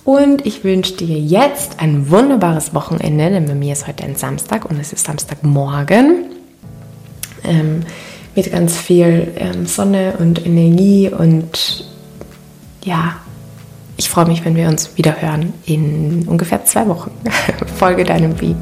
Und 0.04 0.46
ich 0.46 0.64
wünsche 0.64 0.94
dir 0.94 1.20
jetzt 1.20 1.80
ein 1.80 2.10
wunderbares 2.10 2.74
Wochenende, 2.74 3.30
denn 3.30 3.46
bei 3.46 3.56
mir 3.56 3.74
ist 3.74 3.88
heute 3.88 4.04
ein 4.04 4.16
Samstag 4.16 4.66
und 4.66 4.80
es 4.80 4.94
ist 4.94 5.06
Samstagmorgen. 5.06 6.26
Ähm, 7.44 7.82
mit 8.36 8.52
ganz 8.52 8.78
viel 8.78 9.34
ähm, 9.36 9.66
Sonne 9.66 10.14
und 10.20 10.46
Energie 10.46 11.10
und 11.10 11.86
ja, 12.84 13.18
ich 13.98 14.10
freue 14.10 14.26
mich, 14.26 14.44
wenn 14.46 14.56
wir 14.56 14.68
uns 14.68 14.98
wieder 14.98 15.22
hören 15.22 15.54
in 15.66 16.28
ungefähr 16.28 16.66
zwei 16.66 16.88
Wochen. 16.88 17.12
Folge 17.78 18.04
deinem 18.04 18.34
Beat. 18.34 18.56